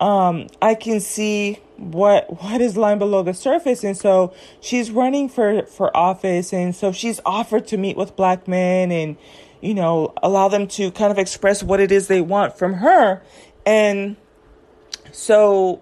um, 0.00 0.48
I 0.60 0.74
can 0.74 1.00
see 1.00 1.60
what 1.80 2.42
what 2.42 2.60
is 2.60 2.76
lying 2.76 2.98
below 2.98 3.22
the 3.22 3.32
surface 3.32 3.82
and 3.82 3.96
so 3.96 4.34
she's 4.60 4.90
running 4.90 5.30
for 5.30 5.62
for 5.62 5.94
office 5.96 6.52
and 6.52 6.76
so 6.76 6.92
she's 6.92 7.20
offered 7.24 7.66
to 7.66 7.78
meet 7.78 7.96
with 7.96 8.14
black 8.16 8.46
men 8.46 8.92
and 8.92 9.16
you 9.62 9.72
know 9.72 10.12
allow 10.22 10.46
them 10.46 10.66
to 10.66 10.90
kind 10.90 11.10
of 11.10 11.18
express 11.18 11.62
what 11.62 11.80
it 11.80 11.90
is 11.90 12.06
they 12.06 12.20
want 12.20 12.56
from 12.58 12.74
her 12.74 13.22
and 13.64 14.14
so 15.10 15.80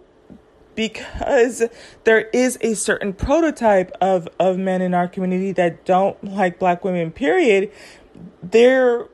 because 0.79 1.65
there 2.05 2.29
is 2.33 2.57
a 2.61 2.73
certain 2.73 3.13
prototype 3.13 3.91
of 4.01 4.29
of 4.39 4.57
men 4.57 4.81
in 4.81 4.95
our 4.95 5.09
community 5.09 5.51
that 5.51 5.85
don't 5.85 6.23
like 6.23 6.57
black 6.61 6.85
women 6.85 7.11
period 7.11 7.69
they're 8.45 9.05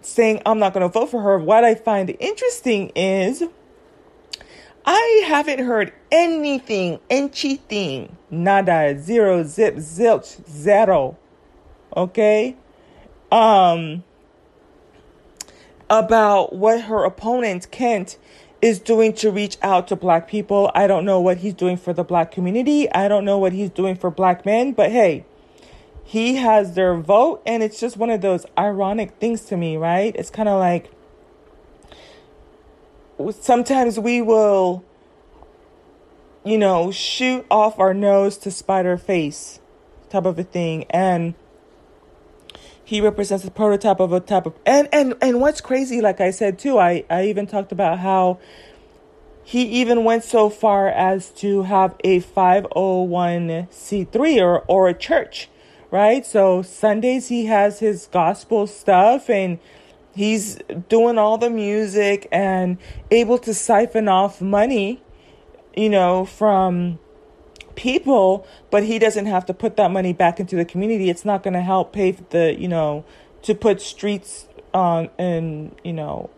saying 0.00 0.40
i'm 0.46 0.58
not 0.58 0.72
going 0.72 0.80
to 0.80 0.88
vote 0.88 1.10
for 1.10 1.20
her 1.20 1.38
what 1.38 1.62
i 1.62 1.74
find 1.74 2.16
interesting 2.18 2.90
is 2.96 3.44
I 4.82 5.24
haven't 5.26 5.58
heard 5.58 5.92
anything, 6.10 7.00
anything, 7.10 8.16
nada, 8.30 8.98
zero, 8.98 9.44
zip, 9.44 9.76
zilch, 9.76 10.48
zero. 10.48 11.18
Okay? 11.94 12.56
Um, 13.30 14.02
about 15.90 16.54
what 16.54 16.80
her 16.80 17.04
opponent, 17.04 17.70
Kemp, 17.70 18.08
is 18.62 18.78
doing 18.78 19.12
to 19.14 19.30
reach 19.30 19.56
out 19.62 19.88
to 19.88 19.96
black 19.96 20.28
people. 20.28 20.70
I 20.74 20.86
don't 20.86 21.04
know 21.04 21.20
what 21.20 21.38
he's 21.38 21.54
doing 21.54 21.76
for 21.76 21.92
the 21.92 22.04
black 22.04 22.30
community. 22.30 22.90
I 22.92 23.08
don't 23.08 23.24
know 23.24 23.38
what 23.38 23.52
he's 23.52 23.70
doing 23.70 23.96
for 23.96 24.10
black 24.10 24.44
men, 24.44 24.72
but 24.72 24.90
hey, 24.90 25.24
he 26.04 26.36
has 26.36 26.74
their 26.74 26.96
vote, 26.96 27.40
and 27.46 27.62
it's 27.62 27.78
just 27.78 27.96
one 27.96 28.10
of 28.10 28.20
those 28.20 28.44
ironic 28.58 29.12
things 29.20 29.42
to 29.42 29.56
me, 29.56 29.76
right? 29.76 30.14
It's 30.16 30.30
kind 30.30 30.48
of 30.48 30.58
like, 30.58 30.90
sometimes 33.40 33.98
we 33.98 34.20
will, 34.20 34.84
you 36.44 36.58
know, 36.58 36.90
shoot 36.90 37.46
off 37.50 37.78
our 37.78 37.94
nose 37.94 38.36
to 38.38 38.50
spite 38.50 38.86
our 38.86 38.98
face 38.98 39.60
type 40.08 40.24
of 40.24 40.38
a 40.38 40.42
thing. 40.42 40.84
And 40.90 41.34
he 42.90 43.00
represents 43.00 43.44
the 43.44 43.50
prototype 43.52 44.00
of 44.00 44.12
a 44.12 44.18
type 44.18 44.46
of 44.46 44.54
and 44.66 44.88
and 44.92 45.14
and 45.22 45.40
what's 45.40 45.60
crazy, 45.60 46.00
like 46.00 46.20
I 46.20 46.32
said 46.32 46.58
too, 46.58 46.76
I 46.76 47.04
I 47.08 47.26
even 47.26 47.46
talked 47.46 47.70
about 47.70 48.00
how 48.00 48.40
he 49.44 49.62
even 49.62 50.02
went 50.02 50.24
so 50.24 50.50
far 50.50 50.88
as 50.88 51.30
to 51.34 51.62
have 51.62 51.94
a 52.02 52.20
501c3 52.20 54.42
or 54.42 54.64
or 54.66 54.88
a 54.88 54.94
church, 54.94 55.48
right? 55.92 56.26
So 56.26 56.62
Sundays 56.62 57.28
he 57.28 57.46
has 57.46 57.78
his 57.78 58.08
gospel 58.10 58.66
stuff 58.66 59.30
and 59.30 59.60
he's 60.12 60.58
doing 60.88 61.16
all 61.16 61.38
the 61.38 61.48
music 61.48 62.26
and 62.32 62.76
able 63.12 63.38
to 63.38 63.54
siphon 63.54 64.08
off 64.08 64.40
money, 64.40 65.00
you 65.76 65.90
know, 65.90 66.24
from 66.24 66.98
people, 67.80 68.46
but 68.70 68.84
he 68.84 68.98
doesn't 68.98 69.24
have 69.24 69.46
to 69.46 69.54
put 69.54 69.76
that 69.76 69.90
money 69.90 70.12
back 70.12 70.38
into 70.38 70.54
the 70.54 70.66
community. 70.66 71.08
It's 71.08 71.24
not 71.24 71.42
going 71.42 71.54
to 71.54 71.62
help 71.62 71.94
pave 71.94 72.28
the, 72.28 72.54
you 72.60 72.68
know, 72.68 73.06
to 73.42 73.54
put 73.54 73.80
streets 73.80 74.46
on 74.74 75.08
and, 75.18 75.74
you 75.82 75.94
know, 75.94 76.28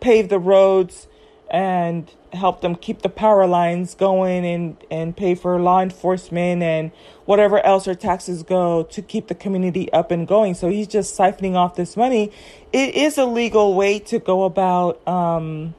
pave 0.00 0.30
the 0.30 0.38
roads 0.38 1.06
and 1.50 2.10
help 2.32 2.62
them 2.62 2.74
keep 2.74 3.02
the 3.02 3.10
power 3.10 3.46
lines 3.46 3.94
going 3.94 4.46
and, 4.46 4.76
and 4.90 5.14
pay 5.14 5.34
for 5.34 5.60
law 5.60 5.82
enforcement 5.82 6.62
and 6.62 6.90
whatever 7.26 7.64
else 7.64 7.84
their 7.84 7.94
taxes 7.94 8.42
go 8.42 8.82
to 8.84 9.02
keep 9.02 9.28
the 9.28 9.34
community 9.34 9.92
up 9.92 10.10
and 10.10 10.26
going. 10.26 10.54
So 10.54 10.70
he's 10.70 10.86
just 10.86 11.16
siphoning 11.16 11.56
off 11.56 11.76
this 11.76 11.94
money. 11.94 12.32
It 12.72 12.94
is 12.94 13.18
a 13.18 13.26
legal 13.26 13.74
way 13.74 13.98
to 13.98 14.18
go 14.18 14.44
about, 14.44 15.06
um, 15.06 15.74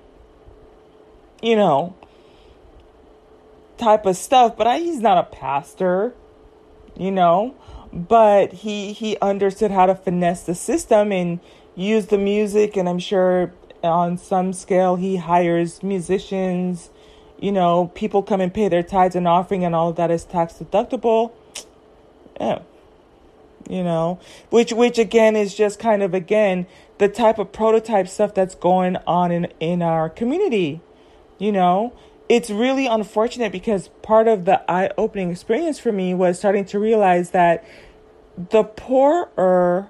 you 1.41 1.55
know, 1.55 1.95
type 3.77 4.05
of 4.05 4.17
stuff, 4.17 4.57
but 4.57 4.67
I, 4.67 4.79
he's 4.79 4.99
not 4.99 5.17
a 5.17 5.23
pastor, 5.23 6.13
you 6.95 7.11
know, 7.11 7.55
but 7.93 8.53
he, 8.53 8.93
he 8.93 9.17
understood 9.21 9.71
how 9.71 9.85
to 9.85 9.95
finesse 9.95 10.43
the 10.43 10.55
system 10.55 11.11
and 11.11 11.39
use 11.75 12.07
the 12.07 12.17
music. 12.17 12.75
And 12.75 12.89
I'm 12.89 12.99
sure 12.99 13.53
on 13.83 14.17
some 14.17 14.53
scale 14.53 14.95
he 14.95 15.17
hires 15.17 15.83
musicians 15.83 16.89
you 17.39 17.51
know 17.51 17.91
people 17.93 18.23
come 18.23 18.41
and 18.41 18.53
pay 18.53 18.67
their 18.67 18.83
tithes 18.83 19.15
and 19.15 19.27
offering 19.27 19.63
and 19.63 19.75
all 19.75 19.89
of 19.89 19.95
that 19.95 20.11
is 20.11 20.23
tax 20.23 20.53
deductible. 20.53 21.31
Yeah. 22.39 22.59
You 23.67 23.83
know? 23.83 24.19
Which 24.51 24.71
which 24.71 24.99
again 24.99 25.35
is 25.35 25.55
just 25.55 25.79
kind 25.79 26.03
of 26.03 26.13
again 26.13 26.67
the 26.99 27.09
type 27.09 27.39
of 27.39 27.51
prototype 27.51 28.07
stuff 28.07 28.35
that's 28.35 28.53
going 28.53 28.95
on 29.07 29.31
in 29.31 29.45
in 29.59 29.81
our 29.81 30.07
community 30.07 30.81
you 31.39 31.51
know 31.51 31.93
it's 32.29 32.49
really 32.49 32.87
unfortunate 32.87 33.51
because 33.51 33.89
part 34.01 34.27
of 34.27 34.45
the 34.45 34.69
eye-opening 34.69 35.31
experience 35.31 35.79
for 35.79 35.91
me 35.91 36.13
was 36.13 36.37
starting 36.37 36.65
to 36.65 36.79
realize 36.79 37.31
that 37.31 37.63
the 38.37 38.63
poorer 38.63 39.89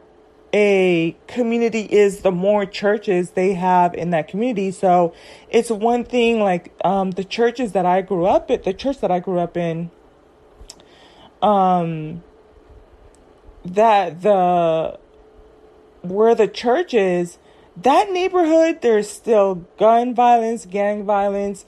a 0.54 1.16
community 1.28 1.82
is, 1.82 2.22
the 2.22 2.32
more 2.32 2.66
churches 2.66 3.32
they 3.32 3.54
have 3.54 3.94
in 3.94 4.12
that 4.12 4.28
community. 4.28 4.72
So 4.72 5.14
it's 5.50 5.70
one 5.70 6.04
thing 6.04 6.40
like 6.40 6.74
um, 6.86 7.12
the 7.12 7.24
churches 7.24 7.74
that 7.74 7.86
I 7.86 8.02
grew 8.02 8.26
up 8.26 8.50
at, 8.50 8.64
the 8.64 8.74
church 8.74 9.00
that 9.00 9.12
I 9.12 9.20
grew 9.20 9.40
up 9.40 9.58
in, 9.58 9.92
um, 11.42 12.24
that 13.66 14.22
the 14.22 14.98
where 16.02 16.34
the 16.34 16.48
church 16.48 16.94
is, 16.94 17.38
that 17.76 18.10
neighborhood, 18.12 18.82
there's 18.82 19.10
still 19.10 19.66
gun 19.78 20.16
violence, 20.16 20.66
gang 20.66 21.04
violence. 21.04 21.66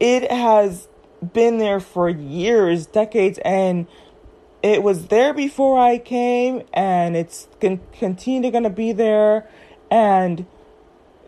It 0.00 0.30
has 0.30 0.88
been 1.32 1.58
there 1.58 1.80
for 1.80 2.08
years, 2.08 2.86
decades, 2.86 3.38
and 3.44 3.86
it 4.62 4.82
was 4.82 5.06
there 5.06 5.32
before 5.32 5.78
I 5.78 5.98
came 5.98 6.62
and 6.72 7.16
it's 7.16 7.48
con- 7.60 7.80
going 8.00 8.62
to 8.62 8.70
be 8.70 8.92
there 8.92 9.48
and 9.90 10.46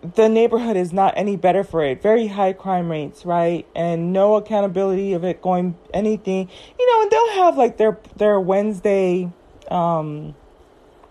the 0.03 0.29
neighborhood 0.29 0.77
is 0.77 0.93
not 0.93 1.15
any 1.17 1.37
better 1.37 1.63
for 1.63 1.85
it. 1.85 2.03
Very 2.03 2.27
high 2.27 2.53
crime 2.53 2.91
rates 2.91 3.25
right? 3.25 3.67
And 3.75 4.13
no 4.13 4.37
accountability 4.37 5.13
of 5.13 5.25
it 5.25 5.43
going 5.43 5.77
anything. 5.95 6.49
You 6.79 6.87
know 6.91 7.03
and 7.03 7.11
they'll 7.11 7.45
have 7.45 7.57
like 7.57 7.77
their 7.77 7.99
their 8.17 8.41
Wednesday 8.41 9.31
um 9.71 10.35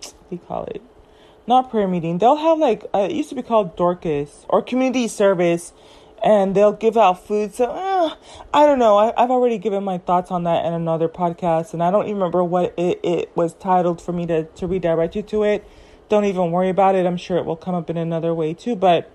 what 0.01 0.29
do 0.29 0.35
you 0.35 0.39
call 0.39 0.65
it? 0.65 0.81
Not 1.47 1.71
prayer 1.71 1.87
meeting. 1.87 2.17
They'll 2.17 2.35
have 2.35 2.59
like 2.59 2.83
uh, 2.93 3.07
it 3.09 3.11
used 3.11 3.29
to 3.29 3.35
be 3.35 3.41
called 3.43 3.75
Dorcas 3.75 4.45
or 4.49 4.61
community 4.61 5.07
service 5.07 5.73
and 6.23 6.55
they'll 6.55 6.73
give 6.73 6.97
out 6.97 7.25
food. 7.25 7.53
So 7.53 7.65
uh, 7.65 8.15
I 8.53 8.65
don't 8.65 8.79
know. 8.79 8.97
I, 8.97 9.13
have 9.17 9.31
already 9.31 9.57
given 9.57 9.83
my 9.83 9.97
thoughts 9.97 10.31
on 10.31 10.43
that 10.43 10.65
in 10.65 10.73
another 10.73 11.07
podcast, 11.07 11.73
and 11.73 11.83
I 11.83 11.91
don't 11.91 12.05
even 12.05 12.15
remember 12.15 12.43
what 12.43 12.73
it, 12.77 12.99
it 13.03 13.35
was 13.35 13.53
titled 13.53 14.01
for 14.01 14.11
me 14.11 14.25
to, 14.27 14.43
to 14.43 14.67
redirect 14.67 15.15
you 15.15 15.21
to 15.23 15.43
it. 15.43 15.67
Don't 16.09 16.25
even 16.25 16.51
worry 16.51 16.69
about 16.69 16.95
it. 16.95 17.05
I'm 17.05 17.17
sure 17.17 17.37
it 17.37 17.45
will 17.45 17.55
come 17.55 17.75
up 17.75 17.89
in 17.89 17.97
another 17.97 18.33
way 18.33 18.53
too. 18.53 18.75
But 18.75 19.11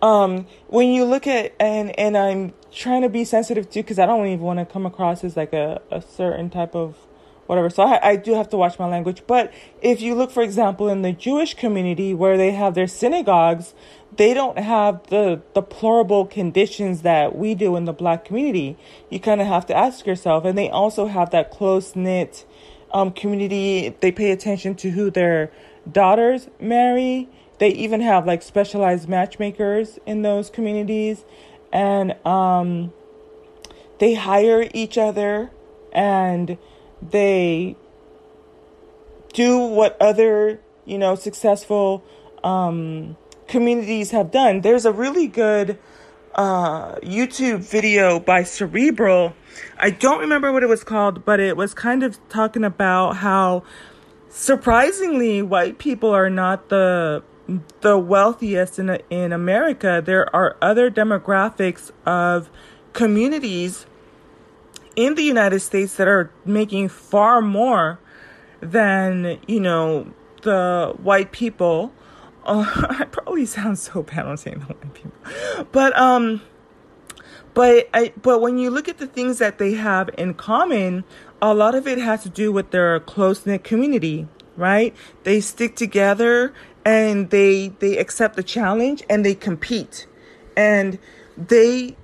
um, 0.00 0.46
when 0.68 0.92
you 0.92 1.04
look 1.04 1.26
at 1.26 1.54
and 1.58 1.98
and 1.98 2.16
I'm 2.16 2.52
trying 2.70 3.02
to 3.02 3.08
be 3.08 3.24
sensitive 3.24 3.70
too, 3.70 3.82
because 3.82 3.98
I 3.98 4.06
don't 4.06 4.26
even 4.26 4.40
want 4.40 4.58
to 4.60 4.64
come 4.64 4.86
across 4.86 5.24
as 5.24 5.36
like 5.36 5.52
a, 5.52 5.80
a 5.90 6.02
certain 6.02 6.50
type 6.50 6.74
of 6.74 6.96
whatever. 7.46 7.70
So 7.70 7.82
I, 7.82 8.10
I 8.10 8.16
do 8.16 8.34
have 8.34 8.48
to 8.50 8.56
watch 8.56 8.78
my 8.78 8.86
language. 8.86 9.22
But 9.26 9.52
if 9.82 10.00
you 10.00 10.14
look, 10.14 10.30
for 10.30 10.42
example, 10.42 10.88
in 10.88 11.02
the 11.02 11.12
Jewish 11.12 11.54
community 11.54 12.14
where 12.14 12.36
they 12.36 12.52
have 12.52 12.74
their 12.74 12.86
synagogues, 12.86 13.74
they 14.16 14.34
don't 14.34 14.58
have 14.58 15.06
the 15.08 15.40
deplorable 15.54 16.26
conditions 16.26 17.02
that 17.02 17.36
we 17.36 17.54
do 17.54 17.76
in 17.76 17.84
the 17.84 17.92
black 17.92 18.24
community. 18.24 18.76
You 19.10 19.20
kind 19.20 19.40
of 19.40 19.46
have 19.46 19.66
to 19.66 19.76
ask 19.76 20.06
yourself. 20.06 20.44
And 20.44 20.56
they 20.56 20.68
also 20.68 21.06
have 21.06 21.30
that 21.30 21.50
close 21.50 21.96
knit 21.96 22.44
um, 22.92 23.10
community. 23.10 23.94
They 24.00 24.12
pay 24.12 24.30
attention 24.30 24.74
to 24.76 24.90
who 24.90 25.10
their 25.10 25.50
daughters 25.90 26.48
marry. 26.60 27.28
They 27.58 27.70
even 27.70 28.00
have 28.00 28.26
like 28.26 28.42
specialized 28.42 29.08
matchmakers 29.08 29.98
in 30.06 30.22
those 30.22 30.50
communities. 30.50 31.24
And 31.72 32.14
um, 32.26 32.92
they 33.98 34.14
hire 34.14 34.68
each 34.72 34.96
other 34.96 35.50
and 35.92 36.56
they 37.02 37.76
do 39.32 39.58
what 39.58 40.00
other, 40.00 40.60
you 40.84 40.98
know, 40.98 41.16
successful 41.16 42.04
um, 42.44 43.16
communities 43.54 44.10
have 44.10 44.32
done. 44.32 44.62
There's 44.62 44.84
a 44.84 44.90
really 44.90 45.28
good 45.28 45.78
uh, 46.34 46.96
YouTube 46.96 47.60
video 47.60 48.18
by 48.18 48.42
Cerebral. 48.42 49.32
I 49.78 49.90
don't 49.90 50.18
remember 50.18 50.52
what 50.52 50.64
it 50.64 50.68
was 50.68 50.82
called, 50.82 51.24
but 51.24 51.38
it 51.38 51.56
was 51.56 51.72
kind 51.72 52.02
of 52.02 52.18
talking 52.28 52.64
about 52.64 53.18
how 53.18 53.62
surprisingly 54.28 55.40
white 55.40 55.78
people 55.78 56.10
are 56.10 56.28
not 56.28 56.68
the 56.68 57.22
the 57.82 57.96
wealthiest 57.96 58.80
in 58.80 58.98
in 59.08 59.32
America. 59.32 60.02
There 60.04 60.26
are 60.34 60.56
other 60.60 60.90
demographics 60.90 61.92
of 62.04 62.50
communities 62.92 63.86
in 64.96 65.14
the 65.14 65.22
United 65.22 65.60
States 65.60 65.94
that 65.94 66.08
are 66.08 66.32
making 66.44 66.88
far 66.88 67.40
more 67.40 68.00
than, 68.60 69.38
you 69.46 69.60
know, 69.60 70.12
the 70.42 70.92
white 71.00 71.30
people. 71.30 71.92
Uh, 72.44 72.64
I 73.00 73.04
probably 73.04 73.46
sound 73.46 73.78
so 73.78 74.02
bad 74.02 74.26
on 74.26 74.36
saying 74.36 74.60
the 74.60 74.66
white 74.66 74.94
people. 74.94 75.66
But 75.72 75.96
um 75.98 76.42
but 77.54 77.88
I 77.94 78.12
but 78.20 78.40
when 78.40 78.58
you 78.58 78.70
look 78.70 78.88
at 78.88 78.98
the 78.98 79.06
things 79.06 79.38
that 79.38 79.58
they 79.58 79.74
have 79.74 80.10
in 80.18 80.34
common, 80.34 81.04
a 81.40 81.54
lot 81.54 81.74
of 81.74 81.86
it 81.86 81.98
has 81.98 82.22
to 82.24 82.28
do 82.28 82.52
with 82.52 82.70
their 82.70 83.00
close-knit 83.00 83.64
community, 83.64 84.28
right? 84.56 84.94
They 85.22 85.40
stick 85.40 85.76
together 85.76 86.52
and 86.84 87.30
they 87.30 87.68
they 87.68 87.96
accept 87.98 88.36
the 88.36 88.42
challenge 88.42 89.02
and 89.08 89.24
they 89.24 89.34
compete. 89.34 90.06
And 90.56 90.98
they 91.36 91.96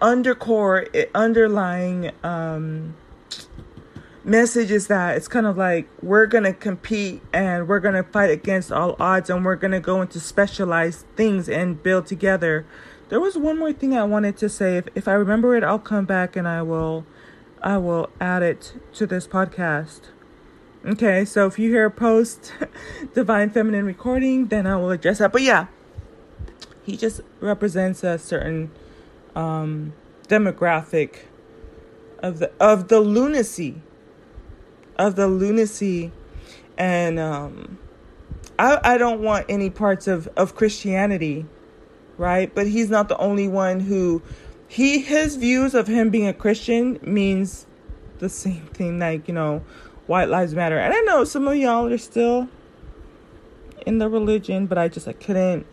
undercore 0.00 0.86
underlying 1.14 2.10
um, 2.22 2.94
message 4.24 4.70
is 4.70 4.86
that 4.86 5.16
it's 5.16 5.28
kind 5.28 5.46
of 5.46 5.56
like 5.56 5.86
we're 6.02 6.26
gonna 6.26 6.52
compete 6.52 7.22
and 7.32 7.68
we're 7.68 7.80
gonna 7.80 8.02
fight 8.02 8.30
against 8.30 8.72
all 8.72 8.96
odds 8.98 9.28
and 9.28 9.44
we're 9.44 9.56
gonna 9.56 9.80
go 9.80 10.00
into 10.00 10.18
specialized 10.18 11.04
things 11.16 11.48
and 11.48 11.82
build 11.82 12.06
together. 12.06 12.66
There 13.10 13.20
was 13.20 13.36
one 13.36 13.58
more 13.58 13.72
thing 13.72 13.96
I 13.96 14.04
wanted 14.04 14.36
to 14.38 14.48
say. 14.48 14.78
If 14.78 14.88
if 14.94 15.08
I 15.08 15.12
remember 15.12 15.54
it, 15.56 15.62
I'll 15.62 15.78
come 15.78 16.06
back 16.06 16.36
and 16.36 16.48
I 16.48 16.62
will 16.62 17.04
I 17.62 17.76
will 17.76 18.10
add 18.20 18.42
it 18.42 18.74
to 18.94 19.06
this 19.06 19.26
podcast. 19.26 20.00
Okay, 20.86 21.24
so 21.24 21.46
if 21.46 21.58
you 21.58 21.70
hear 21.70 21.86
a 21.86 21.90
post 21.90 22.52
divine 23.14 23.50
feminine 23.50 23.86
recording, 23.86 24.46
then 24.46 24.66
I 24.66 24.76
will 24.76 24.90
address 24.90 25.18
that. 25.18 25.32
But 25.32 25.42
yeah, 25.42 25.66
he 26.82 26.96
just 26.96 27.20
represents 27.40 28.02
a 28.04 28.18
certain 28.18 28.70
um, 29.34 29.94
demographic 30.28 31.20
of 32.18 32.38
the 32.38 32.50
of 32.58 32.88
the 32.88 33.00
lunacy 33.00 33.82
of 34.98 35.16
the 35.16 35.26
lunacy 35.26 36.12
and 36.76 37.18
um, 37.18 37.78
I, 38.58 38.80
I 38.82 38.98
don't 38.98 39.20
want 39.20 39.46
any 39.48 39.70
parts 39.70 40.06
of, 40.06 40.28
of 40.36 40.54
Christianity, 40.54 41.46
right? 42.16 42.52
But 42.54 42.66
he's 42.66 42.90
not 42.90 43.08
the 43.08 43.18
only 43.18 43.48
one 43.48 43.80
who 43.80 44.22
he 44.66 45.00
his 45.00 45.36
views 45.36 45.74
of 45.74 45.86
him 45.86 46.10
being 46.10 46.26
a 46.26 46.32
Christian 46.32 46.98
means 47.02 47.66
the 48.18 48.28
same 48.28 48.66
thing 48.68 48.98
like, 48.98 49.28
you 49.28 49.34
know, 49.34 49.62
white 50.06 50.28
lives 50.28 50.54
matter. 50.54 50.78
And 50.78 50.92
I 50.92 51.00
know 51.00 51.24
some 51.24 51.46
of 51.46 51.56
y'all 51.56 51.86
are 51.86 51.98
still 51.98 52.48
in 53.86 53.98
the 53.98 54.08
religion, 54.08 54.66
but 54.66 54.78
I 54.78 54.88
just 54.88 55.06
I 55.06 55.12
couldn't 55.12 55.66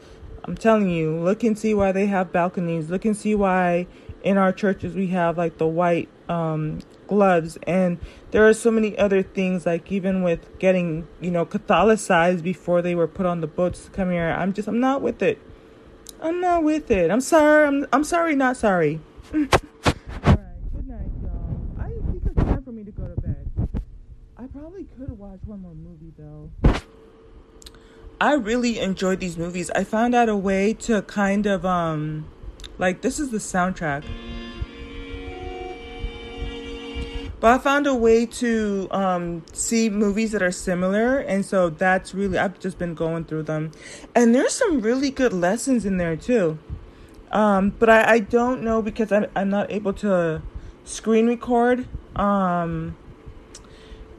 I'm 0.44 0.56
telling 0.56 0.90
you, 0.90 1.20
look 1.20 1.44
and 1.44 1.58
see 1.58 1.74
why 1.74 1.92
they 1.92 2.08
have 2.08 2.32
balconies. 2.32 2.90
Look 2.90 3.06
and 3.06 3.16
see 3.16 3.36
why 3.36 3.86
in 4.24 4.38
our 4.38 4.52
churches 4.52 4.96
we 4.96 5.08
have 5.08 5.38
like 5.38 5.58
the 5.58 5.68
white 5.68 6.10
um, 6.30 6.80
gloves. 7.12 7.58
And 7.68 8.00
there 8.32 8.48
are 8.48 8.54
so 8.54 8.72
many 8.72 8.98
other 8.98 9.22
things, 9.22 9.66
like 9.66 9.92
even 9.92 10.24
with 10.24 10.58
getting, 10.60 11.10
you 11.20 11.30
know, 11.30 11.46
Catholicized 11.46 12.42
before 12.42 12.82
they 12.82 12.96
were 12.96 13.08
put 13.08 13.26
on 13.26 13.42
the 13.42 13.48
boats 13.48 13.84
to 13.84 13.92
come 13.92 14.12
here. 14.12 14.30
I'm 14.30 14.54
just, 14.54 14.70
I'm 14.70 14.80
not 14.80 15.02
with 15.02 15.22
it. 15.22 15.38
I'm 16.22 16.40
not 16.40 16.64
with 16.64 16.90
it. 16.90 17.12
I'm 17.12 17.20
sorry. 17.20 17.68
I'm, 17.68 17.86
I'm 17.92 18.06
sorry, 18.06 18.34
not 18.34 18.56
sorry. 18.56 19.02
All 19.34 19.40
right. 19.42 19.50
Good 20.74 20.88
night, 20.88 21.12
y'all. 21.22 21.60
I 21.78 21.90
think 22.10 22.24
it's 22.26 22.36
time 22.36 22.64
for 22.64 22.72
me 22.72 22.86
to 22.86 22.92
go 22.92 23.04
to 23.04 23.20
bed. 23.20 23.52
I 24.38 24.48
probably 24.48 24.86
could 24.98 25.12
watch 25.12 25.42
one 25.46 25.62
more 25.62 25.76
movie 25.76 26.14
though. 26.18 26.50
I 28.22 28.36
really 28.36 28.80
enjoyed 28.80 29.20
these 29.20 29.38
movies. 29.38 29.70
I 29.72 29.84
found 29.84 30.16
out 30.16 30.30
a 30.30 30.36
way 30.38 30.74
to 30.86 31.02
kind 31.02 31.46
of 31.46 31.66
um 31.66 32.26
like 32.78 33.02
this 33.02 33.20
is 33.20 33.32
the 33.32 33.40
soundtrack. 33.40 34.06
But 37.42 37.56
I 37.56 37.58
found 37.58 37.88
a 37.88 37.96
way 37.96 38.28
to 38.28 38.88
um, 38.92 39.44
see 39.52 39.90
movies 39.90 40.32
that 40.32 40.44
are 40.44 40.52
similar, 40.52 41.18
and 41.18 41.44
so 41.44 41.72
that's 41.72 42.14
really 42.14 42.38
I've 42.38 42.60
just 42.60 42.78
been 42.78 42.94
going 42.94 43.26
through 43.26 43.44
them, 43.44 43.72
and 44.14 44.34
there's 44.34 44.54
some 44.54 44.80
really 44.80 45.10
good 45.10 45.34
lessons 45.34 45.84
in 45.84 45.98
there 45.98 46.16
too. 46.16 46.60
Um, 47.32 47.72
but 47.80 47.90
I, 47.90 48.14
I 48.14 48.20
don't 48.20 48.62
know 48.62 48.84
because 48.84 49.12
I'm 49.12 49.26
I'm 49.36 49.50
not 49.50 49.72
able 49.72 49.94
to 49.94 50.44
screen 50.86 51.26
record. 51.28 51.88
Um, 52.16 52.96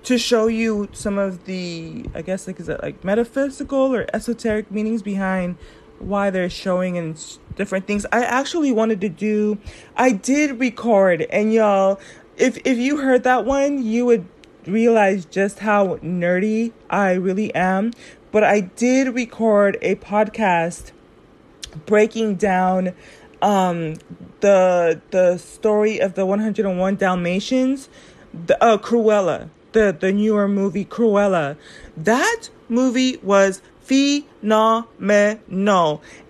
to 0.02 0.18
show 0.18 0.48
you 0.48 0.88
some 0.92 1.16
of 1.16 1.44
the 1.44 2.04
i 2.12 2.22
guess 2.22 2.48
like 2.48 2.58
is 2.58 2.68
it 2.68 2.82
like 2.82 3.04
metaphysical 3.04 3.94
or 3.94 4.04
esoteric 4.12 4.68
meanings 4.68 5.00
behind 5.00 5.56
why 6.00 6.28
they're 6.28 6.50
showing 6.50 6.98
and 6.98 7.38
different 7.54 7.86
things 7.86 8.04
i 8.10 8.24
actually 8.24 8.72
wanted 8.72 9.00
to 9.00 9.08
do 9.08 9.58
i 9.96 10.10
did 10.10 10.58
record 10.58 11.22
and 11.30 11.52
y'all 11.52 12.00
if 12.36 12.58
if 12.64 12.78
you 12.78 12.98
heard 12.98 13.22
that 13.22 13.44
one 13.44 13.82
you 13.82 14.04
would 14.04 14.26
realize 14.66 15.24
just 15.24 15.60
how 15.60 15.96
nerdy 15.96 16.72
i 16.88 17.12
really 17.12 17.54
am 17.54 17.92
but 18.30 18.44
i 18.44 18.60
did 18.60 19.14
record 19.14 19.76
a 19.82 19.94
podcast 19.96 20.92
breaking 21.86 22.34
down 22.36 22.92
um 23.40 23.94
the 24.40 25.00
the 25.10 25.36
story 25.36 25.98
of 25.98 26.14
the 26.14 26.24
101 26.24 26.96
dalmatians 26.96 27.88
the 28.46 28.62
uh 28.62 28.78
cruella 28.78 29.48
the 29.72 29.96
the 29.98 30.12
newer 30.12 30.46
movie 30.48 30.84
Cruella. 30.84 31.56
That 31.96 32.48
movie 32.68 33.16
was 33.18 33.62
phenomenal, 33.80 34.92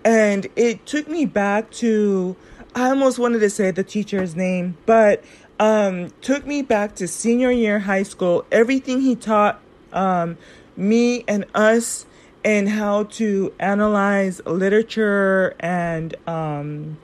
and 0.04 0.46
it 0.56 0.86
took 0.86 1.08
me 1.08 1.26
back 1.26 1.70
to. 1.72 2.36
I 2.74 2.88
almost 2.88 3.18
wanted 3.18 3.40
to 3.40 3.50
say 3.50 3.70
the 3.70 3.84
teacher's 3.84 4.34
name, 4.34 4.78
but 4.86 5.22
um, 5.58 6.10
took 6.20 6.46
me 6.46 6.62
back 6.62 6.94
to 6.96 7.08
senior 7.08 7.50
year 7.50 7.80
high 7.80 8.02
school. 8.02 8.44
Everything 8.50 9.00
he 9.00 9.16
taught 9.16 9.60
um, 9.92 10.38
me 10.76 11.24
and 11.28 11.44
us 11.54 12.06
and 12.44 12.68
how 12.68 13.04
to 13.04 13.52
analyze 13.60 14.40
literature 14.44 15.54
and 15.60 16.16
um, 16.26 16.98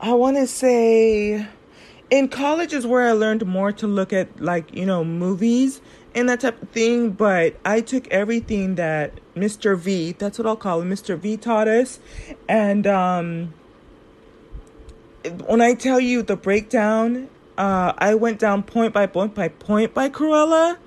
I 0.00 0.12
want 0.12 0.36
to 0.36 0.46
say 0.46 1.48
in 2.10 2.28
college 2.28 2.72
is 2.72 2.86
where 2.86 3.08
I 3.08 3.12
learned 3.12 3.44
more 3.46 3.72
to 3.72 3.86
look 3.86 4.12
at 4.12 4.40
like, 4.40 4.72
you 4.74 4.86
know, 4.86 5.04
movies 5.04 5.80
and 6.14 6.28
that 6.28 6.40
type 6.40 6.62
of 6.62 6.68
thing. 6.70 7.10
But 7.10 7.56
I 7.64 7.80
took 7.80 8.06
everything 8.08 8.76
that 8.76 9.18
Mr. 9.34 9.76
V, 9.76 10.12
that's 10.12 10.38
what 10.38 10.46
I'll 10.46 10.56
call 10.56 10.82
him, 10.82 10.90
Mr. 10.90 11.18
V 11.18 11.36
taught 11.36 11.66
us. 11.66 11.98
And 12.48 12.86
um, 12.86 13.54
when 15.46 15.60
I 15.60 15.74
tell 15.74 16.00
you 16.00 16.22
the 16.22 16.36
breakdown, 16.36 17.28
uh, 17.56 17.92
I 17.98 18.14
went 18.14 18.38
down 18.38 18.62
point 18.62 18.92
by 18.92 19.06
point 19.06 19.34
by 19.34 19.48
point 19.48 19.94
by 19.94 20.08
Cruella. 20.08 20.78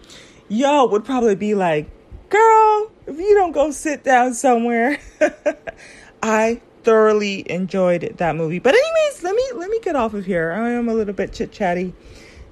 Y'all 0.47 0.89
would 0.89 1.05
probably 1.05 1.35
be 1.35 1.55
like, 1.55 1.89
girl, 2.29 2.91
if 3.07 3.17
you 3.17 3.35
don't 3.35 3.51
go 3.51 3.71
sit 3.71 4.03
down 4.03 4.33
somewhere. 4.33 4.99
I 6.23 6.61
thoroughly 6.83 7.49
enjoyed 7.51 8.15
that 8.17 8.35
movie. 8.35 8.59
But 8.59 8.75
anyways, 8.75 9.23
let 9.23 9.35
me 9.35 9.43
let 9.55 9.69
me 9.69 9.79
get 9.81 9.95
off 9.95 10.13
of 10.13 10.25
here. 10.25 10.51
I 10.51 10.71
am 10.71 10.87
a 10.87 10.93
little 10.93 11.13
bit 11.13 11.33
chit 11.33 11.51
chatty 11.51 11.93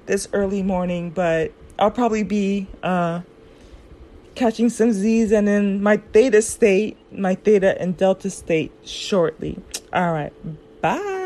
this 0.06 0.28
early 0.32 0.62
morning, 0.62 1.10
but 1.10 1.52
I'll 1.78 1.90
probably 1.90 2.22
be 2.22 2.68
uh, 2.82 3.22
catching 4.34 4.68
some 4.68 4.92
Z's 4.92 5.32
and 5.32 5.48
in 5.48 5.82
my 5.82 5.98
theta 5.98 6.42
state, 6.42 6.96
my 7.12 7.34
theta 7.34 7.80
and 7.80 7.96
delta 7.96 8.30
state 8.30 8.72
shortly. 8.84 9.58
All 9.92 10.12
right, 10.12 10.32
bye. 10.80 11.19